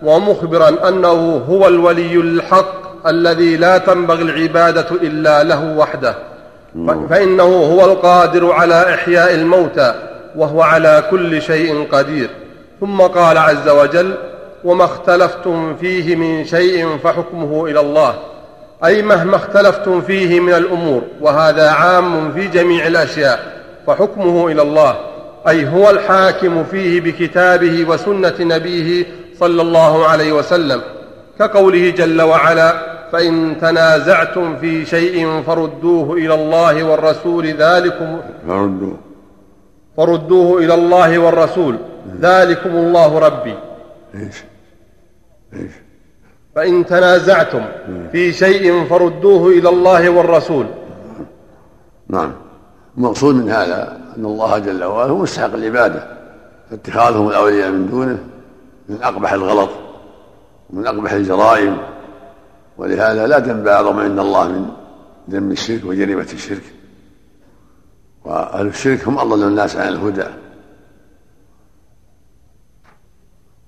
ومخبرا 0.03 0.89
أنه 0.89 1.41
هو 1.49 1.67
الولي 1.67 2.15
الحق 2.15 3.07
الذي 3.07 3.57
لا 3.57 3.77
تنبغي 3.77 4.21
العبادة 4.21 4.87
إلا 5.01 5.43
له 5.43 5.77
وحده. 5.77 6.15
ف- 6.87 7.09
فإنه 7.09 7.43
هو 7.43 7.85
القادر 7.85 8.51
على 8.51 8.93
إحياء 8.93 9.33
الموتى 9.33 9.93
وهو 10.35 10.61
على 10.61 11.03
كل 11.11 11.41
شيء 11.41 11.87
قدير. 11.91 12.29
ثم 12.81 13.01
قال 13.01 13.37
عز 13.37 13.69
وجل 13.69 14.13
وما 14.65 14.85
اختلفتم 14.85 15.75
فيه 15.75 16.15
من 16.15 16.45
شيء 16.45 16.97
فحكمه 16.97 17.65
إلى 17.65 17.79
الله. 17.79 18.15
أي 18.85 19.01
مهما 19.01 19.35
اختلفتم 19.35 20.01
فيه 20.01 20.39
من 20.39 20.53
الأمور 20.53 21.01
وهذا 21.21 21.69
عام 21.69 22.31
في 22.31 22.47
جميع 22.47 22.87
الأشياء 22.87 23.63
فحكمه 23.87 24.47
إلى 24.47 24.61
الله. 24.61 24.95
أي 25.47 25.67
هو 25.67 25.89
الحاكم 25.89 26.63
فيه 26.63 27.01
بكتابه 27.01 27.85
وسنة 27.89 28.33
نبيه 28.39 29.05
صلى 29.39 29.61
الله 29.61 30.05
عليه 30.07 30.31
وسلم. 30.31 30.81
كقوله 31.39 31.89
جل 31.89 32.21
وعلا 32.21 32.95
فإن 33.11 33.57
تنازعتم 33.61 34.57
في 34.57 34.85
شيء 34.85 35.43
فردوه 35.47 36.13
إلى 36.13 36.33
الله 36.33 36.83
والرسول 36.83 37.47
ذلكم 37.47 38.19
فردوا 38.47 38.93
فردوه 39.97 40.59
إلى 40.59 40.73
الله 40.73 41.19
والرسول. 41.19 41.75
ذلكم 42.21 42.69
الله 42.69 43.19
ربي. 43.19 43.55
إيش؟ 44.15 44.43
فإن 46.55 46.85
تنازعتم 46.85 47.65
في 48.11 48.33
شيء 48.33 48.85
فردوه 48.85 49.49
إلى 49.49 49.69
الله 49.69 50.09
والرسول. 50.09 50.65
نعم. 52.07 52.33
المقصود 52.97 53.35
من 53.35 53.49
هذا 53.49 54.01
أن 54.17 54.25
الله 54.25 54.57
جل 54.57 54.83
وعلا 54.83 55.11
هو 55.11 55.17
مستحق 55.17 55.53
العبادة. 55.53 56.17
فاتخاذهم 56.69 57.27
الأولياء 57.29 57.71
من 57.71 57.89
دونه 57.89 58.23
من 58.89 59.03
أقبح 59.03 59.33
الغلط 59.33 59.69
ومن 60.69 60.87
أقبح 60.87 61.11
الجرائم. 61.11 61.77
ولهذا 62.77 63.27
لا 63.27 63.39
ذنب 63.39 63.67
أعظم 63.67 63.99
عند 63.99 64.19
الله 64.19 64.47
من 64.47 64.65
ذنب 65.29 65.51
الشرك 65.51 65.85
وجريمة 65.85 66.27
الشرك. 66.33 66.63
وأهل 68.25 68.67
الشرك 68.67 69.07
هم 69.07 69.17
أضل 69.17 69.47
الناس 69.47 69.75
عن 69.75 69.87
الهدى. 69.87 70.44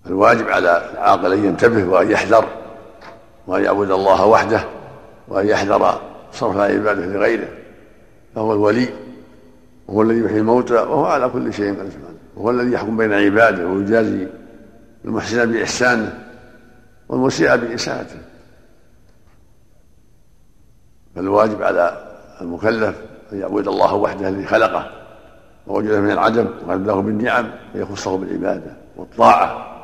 الواجب 0.08 0.50
على 0.50 0.90
العاقل 0.94 1.34
أن 1.34 1.46
ينتبه 1.46 1.84
وأن 1.84 2.12
يحذر 2.12 2.46
وأن 3.48 3.64
يعبد 3.64 3.92
الله 3.92 4.26
وحده 4.26 4.64
وأن 5.28 5.48
يحذر 5.48 6.02
صرف 6.34 6.56
العبادة 6.56 7.06
لغيره. 7.06 7.48
فهو 8.36 8.54
الولي 8.54 8.90
وهو 9.88 10.02
الذي 10.02 10.20
يحيي 10.20 10.40
الموتى 10.40 10.74
وهو 10.74 11.06
على 11.06 11.30
كل 11.30 11.54
شيء 11.54 11.80
قدير. 11.80 11.92
وهو 12.36 12.50
الذي 12.50 12.72
يحكم 12.72 12.98
بين 12.98 13.14
عباده 13.14 13.68
ويجازي 13.68 14.28
المحسن 15.06 15.52
بإحسانه 15.52 16.24
والمسيء 17.10 17.56
بإساءته. 17.56 18.20
فالواجب 21.16 21.64
على 21.64 22.08
المكلف 22.42 22.96
أن 23.34 23.40
يعبد 23.40 23.68
الله 23.68 23.94
وحده 23.94 24.30
الذي 24.30 24.46
خلقه 24.46 24.90
ووجده 25.68 26.02
من 26.02 26.12
العدم 26.12 26.48
وأبداه 26.68 27.02
بالنعم 27.02 27.52
فيخصه 27.74 28.18
بالعبادة 28.18 28.74
والطاعة. 28.98 29.77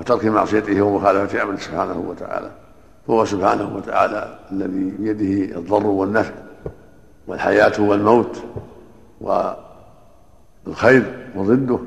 وترك 0.00 0.24
معصيته 0.24 0.82
ومخالفة 0.82 1.42
أمره 1.42 1.56
سبحانه 1.56 2.04
وتعالى. 2.08 2.50
فهو 3.06 3.24
سبحانه 3.24 3.76
وتعالى 3.76 4.38
الذي 4.52 4.90
بيده 4.98 5.58
الضر 5.58 5.86
والنفع 5.86 6.34
والحياة 7.26 7.80
والموت 7.80 8.42
والخير 10.66 11.30
وضده. 11.36 11.78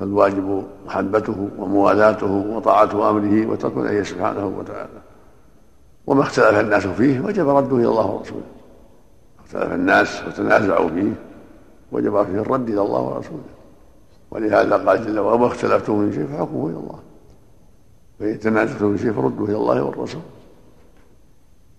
فالواجب 0.00 0.64
محبته 0.86 1.48
وموالاته 1.58 2.32
وطاعة 2.32 3.10
أمره 3.10 3.46
وترك 3.46 3.76
نهيه 3.76 4.02
سبحانه 4.02 4.46
وتعالى. 4.58 5.00
وما 6.06 6.22
اختلف 6.22 6.60
الناس 6.60 6.86
فيه 6.86 7.20
وجب 7.20 7.48
رده 7.48 7.76
إلى 7.76 7.88
الله 7.88 8.06
ورسوله. 8.06 8.42
اختلف 9.44 9.72
الناس 9.72 10.22
وتنازعوا 10.26 10.88
فيه 10.88 11.12
وجب 11.92 12.22
فيه 12.22 12.40
الرد 12.40 12.68
إلى 12.68 12.80
الله 12.82 13.00
ورسوله. 13.00 13.42
ولهذا 14.30 14.76
قال 14.76 15.06
جل 15.06 15.18
وعلا 15.18 15.34
وما 15.34 15.46
اختلفتم 15.46 15.98
من 15.98 16.12
شيء 16.12 16.26
فحكمه 16.26 16.66
إلى 16.66 16.76
الله. 16.76 16.98
فإن 18.20 18.40
تنازعتم 18.40 18.86
من 18.86 18.98
شيء 18.98 19.12
فردوه 19.12 19.48
إلى 19.48 19.56
الله 19.56 19.82
والرسول. 19.82 20.22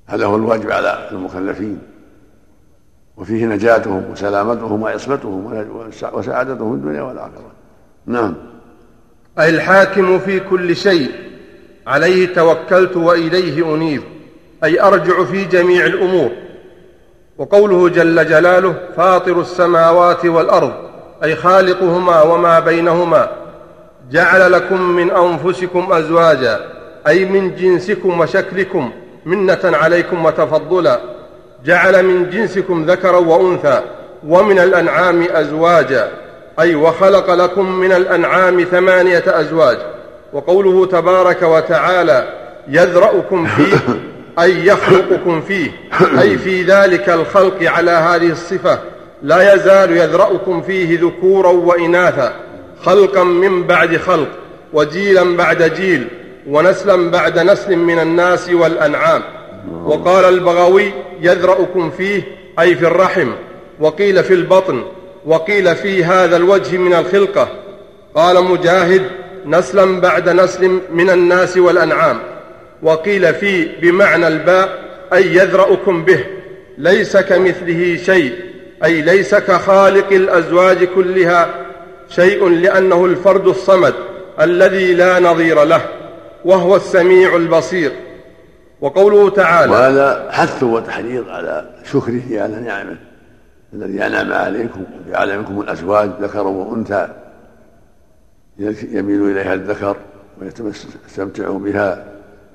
هذا 0.08 0.26
هو 0.26 0.36
الواجب 0.36 0.72
على 0.72 1.10
المكلفين 1.12 1.80
وفيه 3.18 3.46
نجاتهم 3.46 4.12
وسلامتهم 4.12 4.82
وعصمتهم 4.82 5.66
وسعادتهم 6.14 6.72
في 6.72 6.78
الدنيا 6.78 7.02
والآخرة. 7.02 7.52
نعم. 8.06 8.36
أي 9.40 9.50
الحاكم 9.50 10.20
في 10.20 10.40
كل 10.40 10.76
شيء 10.76 11.12
عليه 11.88 12.34
توكلت 12.34 12.98
وإليه 12.98 13.76
أنيب 13.76 14.04
أي 14.64 14.82
أرجع 14.82 15.24
في 15.24 15.46
جميع 15.46 15.86
الأمور. 15.86 16.32
وقوله 17.38 17.90
جل 17.90 18.28
جلاله 18.28 18.76
فاطر 18.96 19.42
السماوات 19.42 20.26
والأرض 20.26 20.91
أي 21.24 21.36
خالقهما 21.36 22.22
وما 22.22 22.60
بينهما 22.60 23.30
جعل 24.12 24.52
لكم 24.52 24.82
من 24.82 25.12
أنفسكم 25.12 25.94
أزواجا 25.94 26.60
أي 27.08 27.26
من 27.26 27.56
جنسكم 27.56 28.20
وشكلكم 28.20 28.92
منة 29.26 29.60
عليكم 29.64 30.26
وتفضلا. 30.26 31.00
جعل 31.66 32.06
من 32.06 32.30
جنسكم 32.30 32.86
ذكرا 32.86 33.18
وأنثى 33.18 33.82
ومن 34.28 34.60
الأنعام 34.60 35.28
أزواجا 35.32 36.12
أي 36.60 36.76
وخلق 36.76 37.34
لكم 37.34 37.72
من 37.72 37.92
الأنعام 37.92 38.64
ثمانية 38.64 39.24
أزواج. 39.28 39.78
وقوله 40.34 40.86
تبارك 40.86 41.42
وتعالى 41.42 42.28
يذرأكم 42.68 43.46
فيه 43.46 43.78
أي 44.40 44.66
يخلقكم 44.66 45.42
فيه 45.42 45.72
أي 46.22 46.38
في 46.38 46.64
ذلك 46.64 47.10
الخلق 47.10 47.64
على 47.64 47.92
هذه 47.92 48.32
الصفة. 48.32 48.80
لا 49.24 49.54
يزال 49.54 49.98
يذرأكم 49.98 50.62
فيه 50.62 51.00
ذكورا 51.02 51.50
وإناثا 51.50 52.34
خلقا 52.82 53.24
من 53.24 53.64
بعد 53.64 53.98
خلق 53.98 54.28
وجيلا 54.74 55.38
بعد 55.38 55.64
جيل 55.64 56.08
ونسلا 56.48 57.12
بعد 57.12 57.40
نسل 57.40 57.76
من 57.76 58.00
الناس 58.00 58.50
والأنعام. 58.50 59.22
وقال 59.86 60.26
البغوي 60.26 60.92
يذرأكم 61.22 61.92
فيه 61.92 62.22
أي 62.60 62.76
في 62.76 62.88
الرحم. 62.88 63.32
وقيل 63.80 64.24
في 64.24 64.34
البطن 64.34 64.84
وقيل 65.26 65.76
في 65.76 66.04
هذا 66.04 66.38
الوجه 66.38 66.78
من 66.78 66.94
الخلقة. 66.94 67.48
قال 68.16 68.44
مجاهد 68.44 69.02
نسلا 69.46 70.02
بعد 70.02 70.30
نسل 70.30 70.80
من 70.94 71.10
الناس 71.10 71.58
والأنعام. 71.58 72.20
وقيل 72.84 73.34
في 73.34 73.66
بمعنى 73.82 74.28
الباء 74.28 74.80
أي 75.14 75.36
يذرأكم 75.36 76.06
به 76.06 76.26
ليس 76.78 77.18
كمثله 77.18 77.98
شيء. 78.06 78.51
أي 78.84 79.02
ليس 79.02 79.36
كخالق 79.36 80.08
الأزواج 80.12 80.84
كلها 80.84 81.50
شيء 82.10 82.50
لأنه 82.50 83.06
الفرد 83.06 83.48
الصمد 83.48 83.94
الذي 84.42 84.94
لا 84.94 85.20
نظير 85.20 85.64
له 85.64 85.82
وهو 86.46 86.76
السميع 86.76 87.36
البصير. 87.36 87.92
وقوله 88.82 89.30
تعالى 89.30 89.72
وهذا 89.72 90.32
حث 90.32 90.64
وتحريض 90.64 91.30
على 91.30 91.70
شكره 91.84 92.22
على 92.32 92.56
نعمه 92.56 92.98
الذي 93.74 94.06
أنعم 94.06 94.34
عليكم 94.34 94.84
وجعل 95.08 95.38
منكم 95.38 95.62
الأزواج 95.62 96.10
ذكرا 96.22 96.42
وأنثى. 96.42 97.08
يميل 98.92 99.32
إليها 99.32 99.54
الذكر 99.54 99.98
ويستمتع 100.42 101.50
بها 101.50 102.06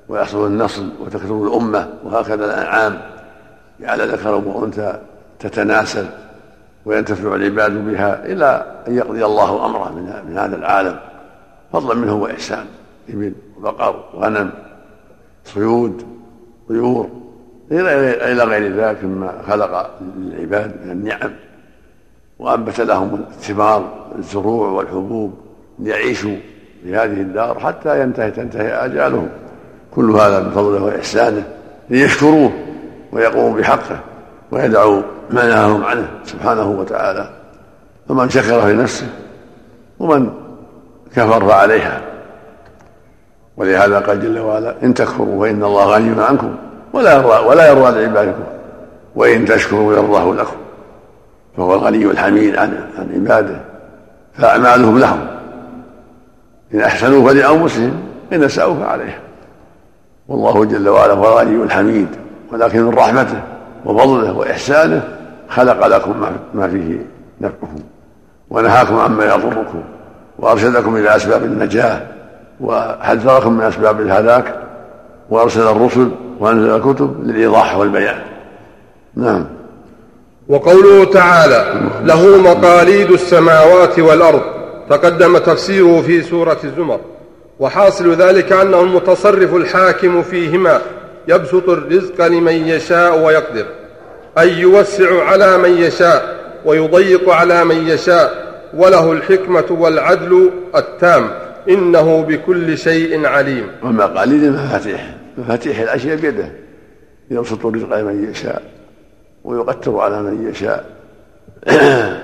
ويحصل 0.09 0.47
النصل 0.47 0.89
وتكثر 0.99 1.43
الأمة 1.43 1.89
وهكذا 2.03 2.45
الأنعام. 2.45 3.01
جعل 3.81 4.11
ذكرا 4.11 4.35
وأنثى. 4.35 4.99
تتناسل 5.39 6.05
وينتفع 6.85 7.35
العباد 7.35 7.85
بها 7.85 8.25
إلى 8.25 8.81
أن 8.87 8.97
يقضي 8.97 9.25
الله 9.25 9.65
أمره 9.65 9.91
من 10.27 10.37
هذا 10.37 10.55
العالم. 10.55 10.99
فضلا 11.73 11.95
منه 11.95 12.15
وإحسان 12.15 12.65
إبل 13.09 13.33
وبقر 13.57 14.03
وغنم 14.13 14.51
صيود 15.45 16.03
طيور 16.69 17.09
إلى 17.71 18.43
غير 18.43 18.75
ذلك 18.75 19.03
مما 19.03 19.33
خلق 19.47 19.91
للعباد 20.17 20.75
من 20.85 20.91
النعم. 20.91 21.31
وأنبت 22.39 22.79
لهم 22.81 23.25
الثمار 23.29 24.07
الزروع 24.17 24.69
والحبوب 24.69 25.33
ليعيشوا 25.79 26.35
في 26.83 26.95
هذه 26.95 27.21
الدار 27.21 27.59
حتى 27.59 28.01
ينتهي 28.01 28.31
تنتهي 28.31 28.85
آجالهم. 28.85 29.29
كل 29.91 30.11
هذا 30.11 30.39
بفضله 30.39 30.83
وإحسانه 30.83 31.43
ليشكروه 31.89 32.51
ويقوموا 33.11 33.59
بحقه. 33.59 33.99
ويدعوا 34.51 35.01
ما 35.29 35.45
نهاهم 35.45 35.83
عنه 35.83 36.07
سبحانه 36.25 36.69
وتعالى. 36.69 37.29
فمن 38.09 38.29
شكر 38.29 38.67
لنفسه 38.67 39.07
ومن 39.99 40.29
كفر 41.15 41.47
فعليها 41.47 42.01
ولهذا 43.57 43.99
قال 43.99 44.21
جل 44.21 44.39
وعلا 44.39 44.75
إن 44.83 44.93
تكفروا 44.93 45.45
فإن 45.45 45.63
الله 45.63 45.85
غني 45.85 46.23
عنكم 46.23 46.55
ولا 46.93 47.13
يرضى 47.13 47.45
ولا 47.47 47.69
يرضى 47.69 48.01
لعبادكم 48.01 48.43
وإن 49.15 49.45
تشكروا 49.45 49.93
يرضاه 49.93 50.33
لكم. 50.33 50.55
فهو 51.57 51.75
الغني 51.75 52.05
الحميد 52.05 52.55
عن 52.55 52.89
عن 52.97 53.11
عباده 53.13 53.61
فأعمالهم 54.33 54.99
لهم. 54.99 55.27
إن 56.73 56.79
أحسنوا 56.79 57.29
فلأنفسهم 57.29 57.93
إن 58.33 58.43
اساءوا 58.43 58.75
فعليها 58.75 59.19
والله 60.27 60.65
جل 60.65 60.89
وعلا 60.89 61.13
هو 61.13 61.25
الغني 61.25 61.63
الحميد 61.63 62.07
ولكن 62.51 62.81
من 62.83 62.93
رحمته. 62.93 63.41
وفضله 63.85 64.33
وإحسانه 64.33 65.03
خلق 65.49 65.87
لكم 65.87 66.13
ما 66.53 66.67
فيه 66.67 67.05
نفعكم 67.41 67.75
ونهاكم 68.49 68.99
عما 68.99 69.25
يضركم 69.25 69.83
وأرشدكم 70.39 70.95
إلى 70.95 71.15
أسباب 71.15 71.43
النجاة 71.43 72.01
وحذركم 72.61 73.53
من 73.53 73.63
أسباب 73.63 74.01
الهلاك 74.01 74.55
وأرسل 75.29 75.67
الرسل 75.67 76.11
وأنزل 76.39 76.75
الكتب 76.75 77.23
للإيضاح 77.23 77.77
والبيان. 77.77 78.21
نعم. 79.15 79.45
وقوله 80.49 81.05
تعالى 81.05 81.73
له 82.03 82.37
مقاليد 82.37 83.11
السماوات 83.11 83.99
والأرض 83.99 84.41
تقدم 84.89 85.37
تفسيره 85.37 86.01
في 86.01 86.21
سورة 86.21 86.57
الزمر. 86.63 86.99
وحاصل 87.59 88.13
ذلك 88.13 88.51
أنه 88.51 88.81
المتصرف 88.81 89.55
الحاكم 89.55 90.21
فيهما 90.21 90.81
يبسط 91.27 91.69
الرزق 91.69 92.27
لمن 92.27 92.53
يشاء 92.67 93.19
ويقدر 93.25 93.65
أي 94.39 94.59
يوسع 94.59 95.23
على 95.23 95.57
من 95.57 95.77
يشاء 95.77 96.37
ويضيق 96.65 97.29
على 97.29 97.65
من 97.65 97.87
يشاء 97.87 98.47
وله 98.73 99.11
الحكمة 99.11 99.65
والعدل 99.69 100.51
التام 100.75 101.29
إنه 101.69 102.21
بكل 102.21 102.77
شيء 102.77 103.25
عليم. 103.25 103.67
والمقاليد 103.83 104.43
المفاتيح 104.43 105.15
مفاتيح 105.37 105.79
الاشياء 105.79 106.15
بيده 106.15 106.51
يبسط 107.31 107.65
الرزق 107.65 107.99
لمن 107.99 108.29
يشاء 108.31 108.61
ويقتر 109.43 109.99
على 109.99 110.21
من 110.21 110.49
يشاء. 110.49 110.85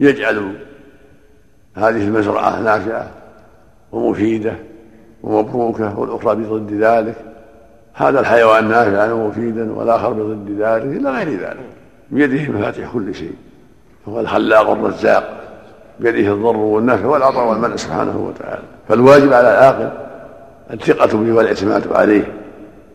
يجعل 0.00 0.52
هذه 1.74 2.04
المزرعة 2.04 2.60
نافعة 2.60 3.10
ومفيدة 3.92 4.54
ومبروكة 5.22 5.98
والأخرى 5.98 6.34
بضد 6.34 6.72
ذلك. 6.72 7.14
هذا 7.98 8.20
الحيوان 8.20 8.68
نافعا 8.68 9.12
ومفيدا 9.12 9.72
والآخر 9.72 10.12
بضد 10.12 10.50
ذلك 10.50 10.96
إلى 10.96 11.10
غير 11.10 11.28
ذلك. 11.28 11.66
بيده 12.10 12.52
مفاتيح 12.52 12.92
كل 12.92 13.14
شيء 13.14 13.34
هو 14.08 14.20
الخلاق 14.20 14.70
الرزاق 14.70 15.40
بيده 16.00 16.32
الضر 16.32 16.56
والنفع 16.56 17.06
والعطاء 17.06 17.48
والمنع 17.48 17.76
سبحانه 17.76 18.16
وتعالى. 18.18 18.62
فالواجب 18.88 19.32
على 19.32 19.50
العاقل 19.50 19.90
الثقة 20.72 21.18
به 21.18 21.32
والاعتماد 21.32 21.92
عليه 21.92 22.32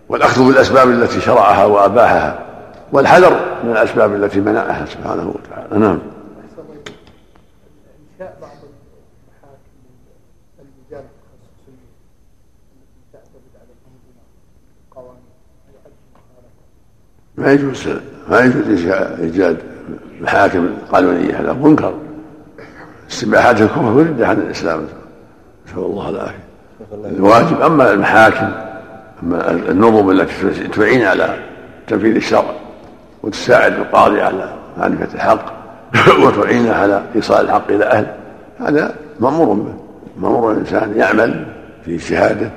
والأخذ 0.09 0.47
بالأسباب 0.47 0.89
التي 0.89 1.21
شرعها 1.21 1.65
وأباحها 1.65 2.39
والحذر 2.91 3.39
من 3.63 3.71
الأسباب 3.71 4.15
التي 4.15 4.39
منعها 4.39 4.85
سبحانه 4.85 5.33
وتعالى. 5.35 5.85
نعم. 5.85 5.99
ما 17.37 17.51
يجوز 17.51 17.87
ما 18.29 18.39
يجوز 18.39 18.87
إيجاد 19.19 19.57
محاكم 20.21 20.69
قانونية 20.91 21.39
هذا. 21.39 21.53
منكر. 21.53 21.93
استباحات 23.11 23.61
الكفر 23.61 23.85
ورد 23.85 24.21
عن 24.21 24.37
الإسلام. 24.37 24.87
نسأل 25.67 25.77
الله 25.77 26.09
العافية. 26.09 26.43
الواجب. 27.05 27.61
أما 27.61 27.91
المحاكم 27.91 28.51
أما 29.23 29.51
النظم 29.51 30.11
التي 30.11 30.67
تعين 30.67 31.05
على 31.05 31.35
تنفيذ 31.87 32.15
الشرع 32.15 32.53
وتساعد 33.23 33.73
القاضي 33.73 34.21
على 34.21 34.53
معرفة 34.77 35.15
الحق 35.15 35.45
وتعينه 36.25 36.73
على 36.73 37.03
إيصال 37.15 37.45
الحق 37.45 37.71
إلى 37.71 37.85
أهله 37.85 38.15
هذا 38.59 38.95
مأمور 39.19 39.55
به. 39.55 39.73
مأمور 40.17 40.51
الإنسان 40.51 40.93
يعمل 40.97 41.45
في 41.85 41.95
اجتهاده 41.95 42.49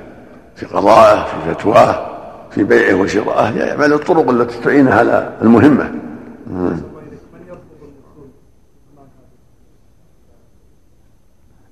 في 0.55 0.65
قضائه 0.65 1.23
في 1.23 1.53
فتواه. 1.53 2.06
في 2.57 2.63
بيعه 2.63 2.95
وشرائه 2.95 3.57
يعمل 3.57 3.93
الطرق 3.93 4.29
التي 4.29 4.59
تعينه 4.59 4.93
على 4.93 5.37
المهمة. 5.41 5.91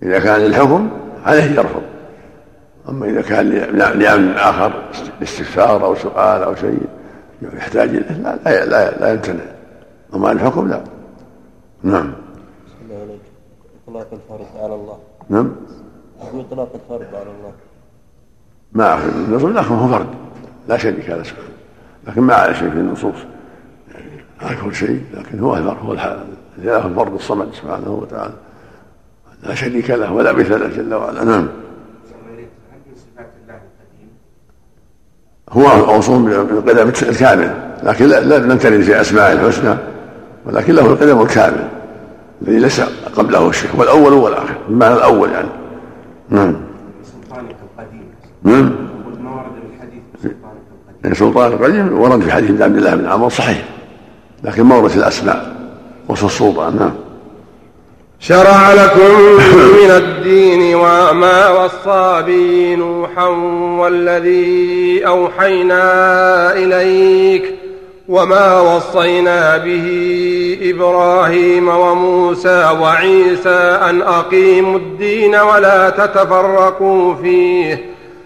إذا 0.03 0.19
كان 0.19 0.39
للحكم 0.39 0.89
عليه 1.25 1.43
يرفض. 1.43 1.81
أما 2.89 3.05
إذا 3.05 3.21
كان 3.21 3.49
لأمن 3.99 4.31
آخر 4.31 4.89
استفسار 5.23 5.85
أو 5.85 5.95
سؤال 5.95 6.43
أو 6.43 6.55
شيء 6.55 6.79
يحتاج 7.41 7.89
إليه 7.89 8.17
لا 8.17 8.39
لا, 8.45 8.65
لا, 8.65 8.97
لا 8.99 9.13
يمتنع. 9.13 9.43
أما 10.13 10.31
الحكم 10.31 10.67
لا. 10.67 10.83
نعم. 11.83 12.13
إطلاق 13.87 14.07
الفرض 14.13 14.47
على 14.63 14.75
الله. 14.75 14.97
نعم. 15.29 15.51
إطلاق 16.21 16.69
الفرض 16.75 17.15
على 17.15 17.29
الله؟ 17.39 17.51
ما 18.73 19.05
النصوص 19.05 19.51
لكن 19.51 19.75
هو 19.75 19.87
فرد 19.87 20.07
لا 20.67 20.77
شريك 20.77 21.09
له 21.09 21.23
سبحانه. 21.23 21.49
لكن 22.07 22.21
ما 22.21 22.33
على 22.33 22.55
شيء 22.55 22.69
في 22.69 22.75
النصوص. 22.75 23.15
يعني 23.91 24.11
أكبر 24.41 24.71
شيء 24.71 25.01
لكن 25.13 25.39
هو 25.39 25.53
هو 25.55 25.93
الحال 25.93 26.19
له 26.57 26.87
الفرد 26.87 27.13
الصمد 27.13 27.53
سبحانه 27.53 27.91
وتعالى. 27.91 28.33
لا 29.43 29.55
شريك 29.55 29.89
له 29.89 30.13
ولا 30.13 30.31
مثل 30.31 30.75
جل 30.75 30.93
وعلا. 30.93 31.23
نعم. 31.23 31.47
هو 35.49 35.85
موصوف 35.85 36.21
بالقدم 36.21 36.89
الكامل. 37.09 37.75
لكن 37.83 38.05
لا 38.05 38.37
لم 38.37 38.57
ترد 38.57 38.81
في 38.81 39.01
اسماء 39.01 39.33
الحسنى 39.33 39.77
ولكن 40.45 40.73
له 40.73 40.85
القدم 40.85 41.21
الكامل. 41.21 41.67
الذي 42.41 42.59
ليس 42.59 42.81
قبله 43.15 43.49
الشيء 43.49 43.69
هو 43.77 43.83
الأول 43.83 44.13
والآخر 44.13 44.57
بمعنى 44.69 44.93
الأول 44.93 45.31
يعني. 45.31 45.49
نعم. 46.29 46.55
سلطانك 47.03 47.55
القديم. 47.79 48.05
نعم 48.43 48.75
ما 49.23 49.31
ورد 49.31 49.45
في 49.45 49.75
الحديث 49.75 50.01
بسلطانك 50.13 50.65
القديم 50.71 50.94
سلطان 51.13 51.51
القديم 51.51 51.99
ورد 51.99 52.21
في 52.21 52.31
حديث 52.31 52.61
عبد 52.61 52.77
الله 52.77 52.95
بن 52.95 53.07
عمر 53.07 53.29
صحيح 53.29 53.63
لكن 54.43 54.63
ما 54.63 54.75
ورد 54.75 54.89
في 54.89 54.97
الأسماء. 54.97 55.55
وصف 56.09 56.25
السلطان 56.25 56.75
نعم. 56.75 56.93
شرع 58.19 58.73
لكم 58.73 59.21
من 59.83 59.89
الدين 59.89 60.75
وما 60.75 61.49
وصى 61.49 62.23
به 62.27 62.75
نوحا 62.79 63.27
والذي 63.79 65.01
أوحينا 65.07 66.53
إليك 66.53 67.55
وما 68.07 68.59
وصينا 68.59 69.57
به 69.57 70.57
إبراهيم 70.61 71.67
وموسى 71.67 72.77
وعيسى 72.81 73.79
أن 73.89 74.01
أقيموا 74.01 74.79
الدين 74.79 75.35
ولا 75.35 75.89
تتفرقوا 75.89 77.15
فيه. 77.15 77.94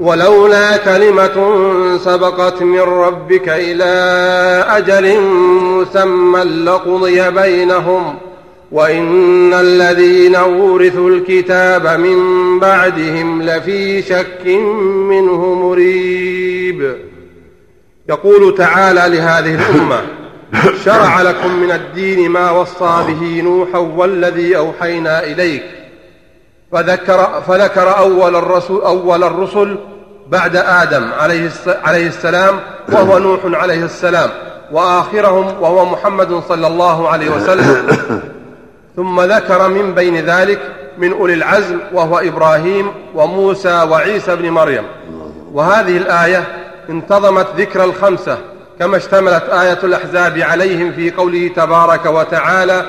ولولا 0.00 0.76
كلمة 0.76 1.36
سبقت 2.04 2.62
من 2.62 2.80
ربك 2.80 3.48
إلى 3.48 3.84
أجل 4.68 5.20
مسمى 5.20 6.40
لقضي 6.40 7.30
بينهم 7.30 8.14
ۖ 8.22 8.26
وإن 8.72 9.54
الذين 9.54 10.34
أورثوا 10.34 11.10
الكتاب 11.10 12.00
من 12.00 12.18
بعدهم 12.58 13.42
لفي 13.42 14.02
شك 14.02 14.46
منه 15.10 15.54
مريب. 15.54 16.96
يقول 18.08 18.54
تعالى 18.54 19.16
لهذه 19.16 19.54
الأمة 19.54 20.02
شرع 20.84 21.22
لكم 21.22 21.56
من 21.56 21.70
الدين 21.70 22.30
ما 22.30 22.50
وصى 22.50 23.04
به 23.08 23.42
نوحا 23.42 23.78
والذي 23.78 24.56
أوحينا 24.56 25.24
إليك 25.24 25.62
فذكر 26.72 27.42
فذكر 27.48 27.98
أول 27.98 28.36
الرسل 28.36 28.74
أول 28.74 29.24
الرسل 29.24 29.78
بعد 30.28 30.56
آدم 30.56 31.10
عليه 31.20 31.50
عليه 31.84 32.06
السلام 32.06 32.60
وهو 32.92 33.18
نوح 33.18 33.40
عليه 33.44 33.84
السلام. 33.84 34.30
وآخرهم 34.72 35.62
وهو 35.62 35.84
محمد 35.84 36.42
صلى 36.48 36.66
الله 36.66 37.08
عليه 37.08 37.30
وسلم. 37.30 37.98
ثم 38.96 39.20
ذكر 39.20 39.68
من 39.68 39.94
بين 39.94 40.16
ذلك 40.16 40.60
من 40.98 41.12
أولي 41.12 41.34
العزم 41.34 41.78
وهو 41.92 42.18
إبراهيم 42.18 42.92
وموسى 43.14 43.82
وعيسى 43.90 44.36
بن 44.36 44.50
مريم. 44.50 44.84
وهذه 45.52 45.96
الآية 45.96 46.44
انتظمت 46.90 47.46
ذكر 47.56 47.84
الخمسة 47.84 48.38
كما 48.78 48.96
اشتملت 48.96 49.42
آية 49.42 49.78
الأحزاب 49.84 50.38
عليهم 50.38 50.92
في 50.92 51.10
قوله 51.10 51.50
تبارك 51.56 52.06
وتعالى 52.06 52.82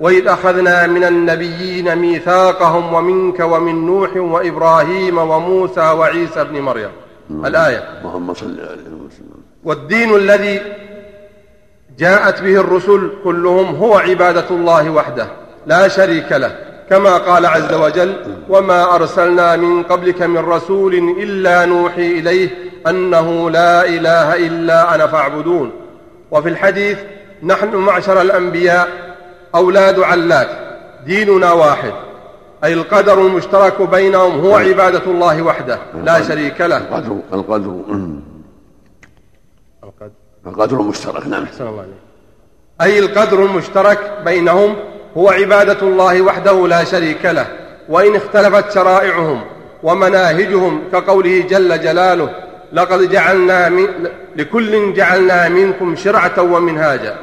وإذ 0.00 0.26
أخذنا 0.26 0.86
من 0.86 1.04
النبيين 1.04 1.96
ميثاقهم 1.96 2.94
ومنك 2.94 3.40
ومن 3.40 3.86
نوح 3.86 4.16
وإبراهيم 4.16 5.18
وموسى 5.18 5.80
وعيسى 5.80 6.44
بن 6.44 6.60
مريم. 6.60 6.90
الآية. 7.30 7.84
اللهم 8.00 8.34
صل 8.34 8.60
عليه 8.60 8.88
وسلم 9.06 9.38
والدين 9.64 10.14
الذي 10.14 10.60
جاءت 11.98 12.42
به 12.42 12.60
الرسل 12.60 13.10
كلهم 13.24 13.76
هو 13.76 13.96
عبادة 13.98 14.50
الله 14.50 14.90
وحده 14.90 15.26
لا 15.66 15.88
شريك 15.88 16.32
له 16.32 16.56
كما 16.90 17.16
قال 17.16 17.46
عز 17.46 17.74
وجل 17.74 18.16
وما 18.48 18.94
أرسلنا 18.94 19.56
من 19.56 19.82
قبلك 19.82 20.22
من 20.22 20.38
رسول 20.38 20.94
إلا 20.94 21.64
نوحي 21.64 22.06
إليه 22.06 22.48
أنه 22.86 23.50
لا 23.50 23.86
إله 23.86 24.46
إلا 24.46 24.94
أنا 24.94 25.06
فاعبدون. 25.06 25.72
وفي 26.30 26.48
الحديث 26.48 26.98
نحن 27.42 27.76
معشر 27.76 28.20
الأنبياء 28.20 29.07
أولاد 29.54 30.00
علات 30.00 30.48
ديننا 31.06 31.52
واحد 31.52 31.92
أي 32.64 32.72
القدر 32.72 33.26
المشترك 33.26 33.82
بينهم 33.82 34.40
هو 34.40 34.56
عبادة 34.56 35.04
الله 35.06 35.42
وحده 35.42 35.78
لا 36.04 36.22
شريك 36.22 36.60
له. 36.60 36.76
القدر 36.76 37.16
القدر. 37.32 37.82
القدر 40.46 40.80
المشترك 40.80 41.26
نعم. 41.26 41.42
أحسن 41.42 41.66
الله 41.66 41.80
عليك. 41.80 41.94
أي 42.80 42.98
القدر 42.98 43.44
المشترك 43.44 44.22
بينهم 44.24 44.76
هو 45.16 45.30
عبادة 45.30 45.82
الله 45.82 46.22
وحده 46.22 46.66
لا 46.66 46.84
شريك 46.84 47.24
له 47.24 47.46
وإن 47.88 48.16
اختلفت 48.16 48.72
شرائعهم 48.74 49.40
ومناهجهم 49.82 50.82
كقوله 50.92 51.40
جل 51.40 51.80
جلاله 51.80 52.30
لقد 52.72 53.10
جعلنا 53.10 53.68
من 53.68 53.86
لكل 54.36 54.94
جعلنا 54.94 55.48
منكم 55.48 55.96
شرعة 55.96 56.42
ومنهاجا. 56.42 57.16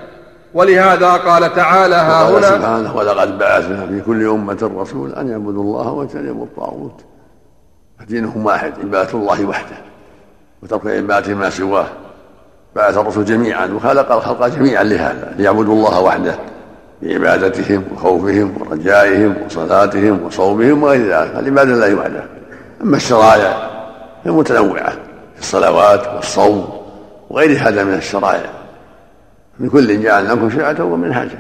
ولهذا 0.55 1.11
قال 1.11 1.53
تعالى 1.53 1.95
ها 1.95 2.29
هنا 2.29 2.49
سبحانه 2.49 2.95
ولقد 2.95 3.37
بعثنا 3.37 3.87
في 3.87 4.01
كل 4.01 4.27
أمة 4.27 4.71
رسول 4.77 5.13
أن 5.13 5.29
يعبدوا 5.29 5.63
الله 5.63 5.91
واجتنبوا 5.91 6.45
الطاغوت. 6.45 7.01
فدينهم 7.99 8.45
واحد 8.45 8.73
عبادة 8.83 9.13
الله 9.13 9.45
وحده 9.45 9.75
وترك 10.63 10.87
عبادة 10.87 11.33
ما 11.33 11.49
سواه. 11.49 11.85
بعث 12.75 12.97
الرسل 12.97 13.25
جميعا 13.25 13.67
وخلق 13.67 14.11
الخلق 14.11 14.47
جميعا 14.47 14.83
لهذا 14.83 15.33
ليعبدوا 15.37 15.73
الله 15.73 15.99
وحده 15.99 16.35
بعبادتهم 17.01 17.83
وخوفهم 17.93 18.53
ورجائهم 18.59 19.35
وصلاتهم 19.45 20.23
وصومهم 20.23 20.83
وغير 20.83 21.01
ذلك 21.01 21.31
العبادة 21.39 21.63
لله 21.63 21.95
وحده. 21.95 22.23
أما 22.83 22.97
الشرائع 22.97 23.69
فمتنوعة 24.25 24.91
في 25.35 25.41
الصلوات 25.41 26.07
والصوم 26.15 26.69
وغير 27.29 27.67
هذا 27.67 27.83
من 27.83 27.93
الشرائع. 27.93 28.64
من 29.59 29.69
كل 29.69 30.03
جعلناكم 30.03 30.49
شرعة 30.49 30.83
ومنهاجا. 30.83 31.39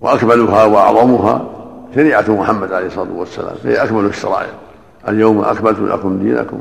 وأكملها 0.00 0.64
وأعظمها 0.64 1.50
شريعة 1.94 2.24
محمد 2.28 2.72
عليه 2.72 2.86
الصلاة 2.86 3.12
والسلام 3.12 3.54
فهي 3.62 3.82
أكمل 3.84 4.04
الشرائع. 4.04 4.50
اليوم 5.08 5.40
أكملت 5.40 5.78
لكم 5.78 6.18
دينكم 6.18 6.60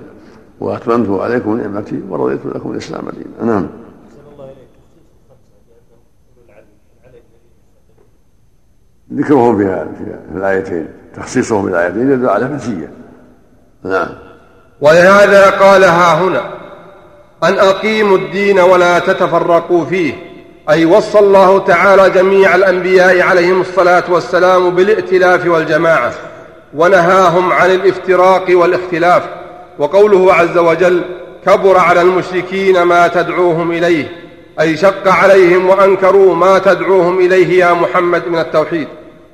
وأتممت 0.59 1.21
عليكم 1.21 1.57
نعمتي 1.57 2.01
ورضيت 2.09 2.45
لكم 2.45 2.71
الإسلام 2.71 3.09
دينا. 3.09 3.53
نعم. 3.53 3.67
ذكرهم 9.13 9.57
في 9.57 9.86
الآيتين. 10.36 10.88
تخصيصه 11.15 11.61
بالآيتين 11.61 12.11
يدل 12.11 12.30
على 12.30 12.47
مزية 12.47 12.91
نعم. 13.84 14.09
ولهذا 14.82 15.49
قالها 15.49 16.23
هنا 16.23 16.59
أن 17.44 17.60
أقيموا 17.60 18.18
الدين 18.18 18.60
ولا 18.60 19.00
تتفرقوا 19.00 19.86
فيه. 19.86 20.14
أي 20.70 20.86
وصى 20.86 21.20
الله 21.20 21.60
تعالى 21.60 22.10
جميع 22.10 22.56
الأنبياء 22.56 23.22
عليهم 23.22 23.62
الصلاة 23.62 24.04
والسلام 24.10 24.70
بالائتلاف 24.70 25.48
والجماعة 25.48 26.14
ونهاهم 26.74 27.52
عن 27.54 27.72
الافتراق 27.72 28.46
والاختلاف. 28.50 29.24
وقوله 29.80 30.34
عز 30.34 30.58
وجل 30.58 31.02
كبر 31.46 31.78
على 31.78 32.02
المشركين 32.02 32.82
ما 32.82 33.08
تدعوهم 33.08 33.72
إليه. 33.72 34.12
أي 34.60 34.78
شق 34.78 35.08
عليهم 35.08 35.70
وأنكروا 35.70 36.36
ما 36.36 36.60
تدعوهم 36.60 37.20
إليه 37.20 37.60
يا 37.66 37.74
محمد 37.74 38.28
من 38.28 38.40
التوحيد. 38.40 38.88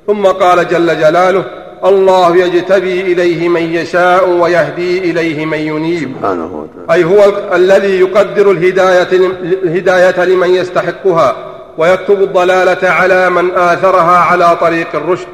ثم 0.06 0.26
قال 0.26 0.68
جل 0.68 1.00
جلاله 1.00 1.44
الله 1.88 2.36
يجتبي 2.36 3.00
إليه 3.00 3.48
من 3.48 3.74
يشاء 3.74 4.28
ويهدي 4.28 5.10
إليه 5.10 5.46
من 5.46 5.58
ينيب. 5.58 6.14
سبحانه 6.18 6.66
وتعالى. 6.86 6.92
أي 6.92 7.04
هو 7.04 7.32
الذي 7.54 8.00
يقدر 8.00 8.50
الهداية, 8.50 9.08
الهداية 9.62 10.24
لمن 10.24 10.50
يستحقها 10.50 11.36
ويكتب 11.78 12.22
الضلالة 12.22 12.88
على 12.88 13.30
من 13.30 13.50
آثرها 13.50 14.18
على 14.18 14.56
طريق 14.60 14.88
الرشد. 14.94 15.26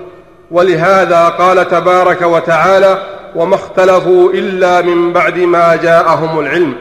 ولهذا 0.51 1.29
قال 1.29 1.69
تبارك 1.69 2.23
وتعالى 2.23 3.03
وما 3.37 3.55
اختلفوا 3.55 4.31
إلا 4.33 4.81
من 4.81 5.13
بعد 5.13 5.39
ما 5.39 5.77
جاءهم 5.77 6.41
العلم. 6.41 6.75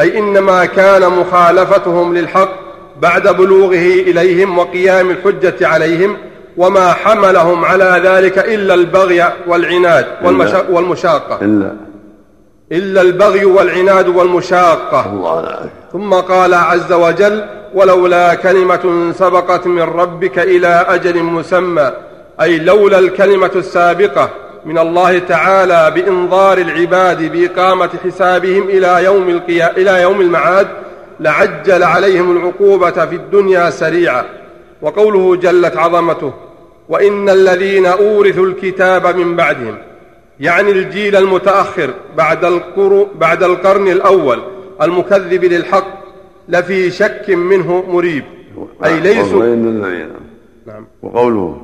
أي 0.00 0.18
إنما 0.18 0.64
كان 0.64 1.02
مخالفتهم 1.12 2.16
للحق 2.16 2.50
بعد 3.00 3.36
بلوغه 3.36 3.74
إليهم 4.08 4.58
وقيام 4.58 5.10
الحجة 5.10 5.68
عليهم 5.68 6.16
وما 6.56 6.92
حملهم 6.92 7.64
على 7.64 8.00
ذلك 8.04 8.38
إلا 8.38 8.74
البغي 8.74 9.24
والعناد 9.46 10.06
والمشا- 10.24 10.70
والمشاقة. 10.70 11.38
إلا 11.42 11.72
إلا 12.72 13.00
البغي 13.00 13.44
والعناد 13.44 14.08
والمشاقة. 14.08 15.06
الله 15.12 15.70
ثم 15.92 16.14
قال 16.14 16.54
عز 16.54 16.92
وجل 16.92 17.44
ولولا 17.74 18.34
كلمة 18.34 19.12
سبقت 19.18 19.66
من 19.66 19.82
ربك 19.82 20.38
إلى 20.38 20.86
أجل 20.88 21.22
مسمى 21.22 21.92
أي 22.40 22.58
لولا 22.58 22.98
الكلمة 22.98 23.50
السابقة 23.56 24.28
من 24.64 24.78
الله 24.78 25.18
تعالى 25.18 25.90
بإنظار 25.94 26.58
العباد 26.58 27.32
بإقامة 27.32 27.90
حسابهم 28.04 28.62
إلى 28.68 29.04
يوم 29.04 29.28
القيا... 29.28 29.76
إلى 29.76 30.02
يوم 30.02 30.20
المعاد 30.20 30.66
لعجل 31.20 31.82
عليهم 31.82 32.36
العقوبة 32.36 32.90
في 33.06 33.14
الدنيا 33.14 33.70
سريعا. 33.70 34.24
وقوله 34.82 35.36
جلت 35.36 35.76
عظمته 35.76 36.32
وإن 36.88 37.28
الذين 37.28 37.86
أورثوا 37.86 38.46
الكتاب 38.46 39.16
من 39.16 39.36
بعدهم 39.36 39.78
يعني 40.40 40.70
الجيل 40.70 41.16
المتأخر 41.16 41.90
بعد 42.16 42.44
القر... 42.44 43.06
بعد 43.14 43.42
القرن 43.42 43.88
الأول 43.88 44.42
المكذب 44.82 45.44
للحق 45.44 46.02
لفي 46.48 46.90
شك 46.90 47.30
منه 47.30 47.84
مريب. 47.88 48.24
أي 48.84 49.00
ليسوا 49.00 49.44
نعم. 50.66 50.86
وقوله. 51.02 51.62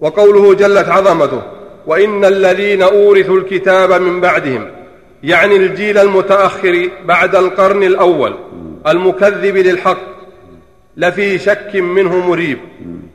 وقوله 0.00 0.54
جلت 0.54 0.88
عظمته 0.88 1.42
وإن 1.86 2.24
الذين 2.24 2.82
أورثوا 2.82 3.38
الكتاب 3.38 4.02
من 4.02 4.20
بعدهم 4.20 4.70
يعني 5.22 5.56
الجيل 5.56 5.98
المتأخر 5.98 6.90
بعد 7.04 7.36
القرن 7.36 7.82
الأول 7.82 8.34
المكذب 8.86 9.56
للحق 9.56 10.13
لفي 10.96 11.38
شك 11.38 11.70
منه 11.74 12.28
مريب. 12.28 12.58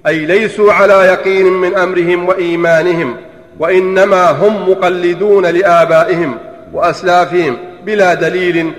أي 0.07 0.25
ليسوا 0.25 0.73
على 0.73 0.93
يقين 0.93 1.45
من 1.45 1.75
أمرهم 1.75 2.27
وإيمانهم 2.27 3.15
وإنما 3.59 4.31
هم 4.31 4.69
مقلدون 4.69 5.45
لآبائهم 5.45 6.37
وأسلافهم 6.73 7.57
بلا 7.85 8.13
دليل. 8.13 8.71